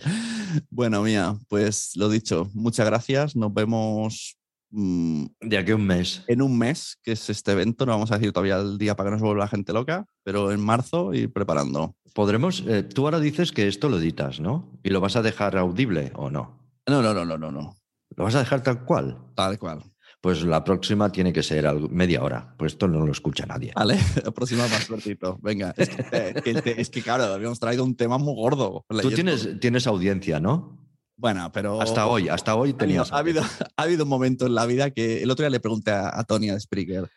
[0.70, 3.34] Bueno, mía, pues lo dicho, muchas gracias.
[3.34, 4.36] Nos vemos
[4.72, 6.22] mm, De aquí a un mes.
[6.26, 7.86] en un mes, que es este evento.
[7.86, 10.06] No vamos a decir todavía el día para que no se vuelva la gente loca,
[10.24, 11.94] pero en marzo ir preparando.
[12.14, 12.64] Podremos.
[12.66, 14.70] eh, tú ahora dices que esto lo editas, ¿no?
[14.82, 16.58] ¿Y lo vas a dejar audible o no?
[16.88, 17.76] No, no, no, no, no, no.
[18.16, 19.18] ¿Lo vas a dejar tal cual?
[19.34, 19.82] Tal cual.
[20.20, 23.72] Pues la próxima tiene que ser algo- media hora, pues esto no lo escucha nadie.
[23.74, 25.38] Vale, la próxima más cortito.
[25.42, 28.84] Venga, es que, te- es que, claro, habíamos traído un tema muy gordo.
[29.00, 30.78] Tú tienes, tienes audiencia, ¿no?
[31.22, 31.80] Bueno, pero.
[31.80, 33.12] Hasta hoy, hasta hoy tenías.
[33.12, 33.42] ha, habido,
[33.76, 36.24] ha habido un momento en la vida que el otro día le pregunté a, a
[36.24, 37.08] Tony de Spreaker,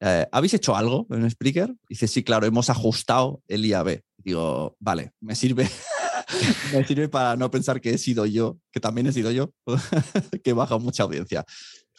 [0.00, 1.72] eh, ¿habéis hecho algo en Spreaker?
[1.88, 4.00] Dice, sí, claro, hemos ajustado el IAB.
[4.18, 5.70] Digo, vale, me sirve,
[6.72, 9.52] me sirve para no pensar que he sido yo, que también he sido yo,
[10.42, 11.44] que he bajado mucha audiencia.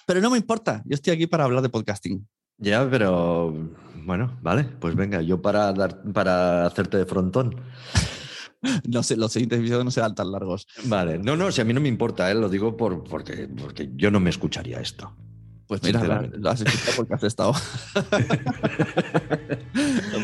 [0.05, 2.27] Pero no me importa, yo estoy aquí para hablar de podcasting.
[2.57, 3.53] Ya, pero
[4.03, 7.55] bueno, vale, pues venga, yo para dar, para hacerte de frontón.
[8.87, 10.67] No sé, los siguientes episodios no serán tan largos.
[10.85, 12.35] Vale, no, no, si a mí no me importa, ¿eh?
[12.35, 15.13] lo digo por, porque, porque yo no me escucharía esto.
[15.67, 17.53] Pues mira, lo, has escuchado porque has estado.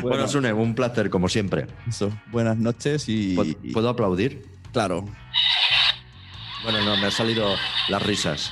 [0.02, 1.68] Bueno, Sune, un placer, como siempre.
[1.88, 3.36] eso, buenas noches y,
[3.74, 4.44] ¿Puedo, aplaudir?
[4.72, 5.06] claro,
[6.64, 7.54] Bueno, no, me han salido
[7.89, 8.52] las risas.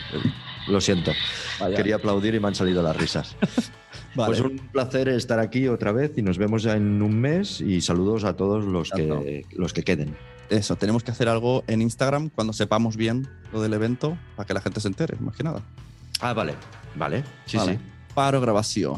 [0.68, 1.12] Lo siento.
[1.60, 1.78] Vaya.
[1.78, 3.36] Quería aplaudir y me han salido las risas.
[4.20, 4.42] vale.
[4.42, 7.82] Pues un placer estar aquí otra vez y nos vemos ya en un mes y
[7.82, 10.16] saludos a todos los que, los que queden.
[10.50, 14.54] Eso, tenemos que hacer algo en Instagram cuando sepamos bien lo del evento para que
[14.54, 15.62] la gente se entere, más que nada.
[16.22, 16.56] Ah, vale,
[16.96, 17.74] vale, sí, Vale.
[17.74, 17.80] sí.
[18.14, 18.98] Paro grabación.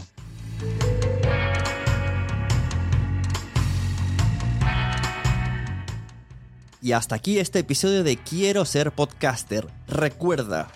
[6.81, 9.67] Y hasta aquí este episodio de Quiero ser podcaster.
[9.87, 10.67] Recuerda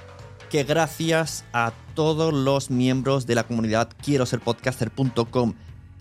[0.51, 4.41] que gracias a todos los miembros de la comunidad quiero ser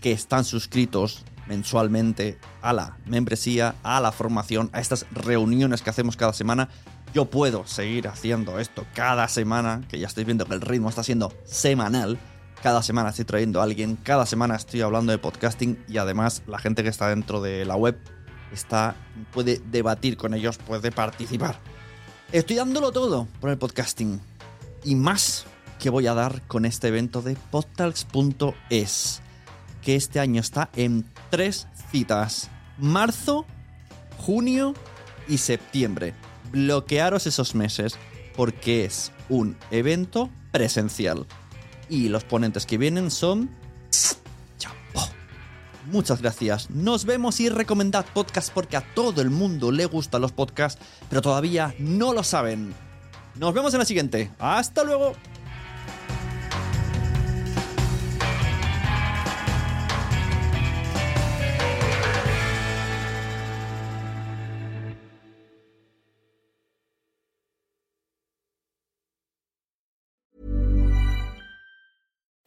[0.01, 6.17] que están suscritos mensualmente a la membresía, a la formación, a estas reuniones que hacemos
[6.17, 6.69] cada semana,
[7.13, 11.03] yo puedo seguir haciendo esto cada semana, que ya estáis viendo que el ritmo está
[11.03, 12.19] siendo semanal.
[12.61, 16.59] Cada semana estoy trayendo a alguien, cada semana estoy hablando de podcasting y además la
[16.59, 17.97] gente que está dentro de la web
[18.51, 18.95] está,
[19.31, 21.59] puede debatir con ellos, puede participar.
[22.31, 24.19] Estoy dándolo todo por el podcasting
[24.83, 25.45] y más
[25.85, 29.21] que voy a dar con este evento de podtalks.es,
[29.83, 33.45] que este año está en tres citas, marzo,
[34.17, 34.73] junio
[35.27, 36.15] y septiembre.
[36.51, 37.99] Bloquearos esos meses
[38.35, 41.27] porque es un evento presencial.
[41.87, 43.51] Y los ponentes que vienen son...
[44.57, 45.07] Chapo.
[45.91, 46.71] Muchas gracias.
[46.71, 51.21] Nos vemos y recomendad podcast porque a todo el mundo le gustan los podcasts, pero
[51.21, 52.73] todavía no lo saben.
[53.35, 54.31] Nos vemos en la siguiente.
[54.39, 55.13] Hasta luego.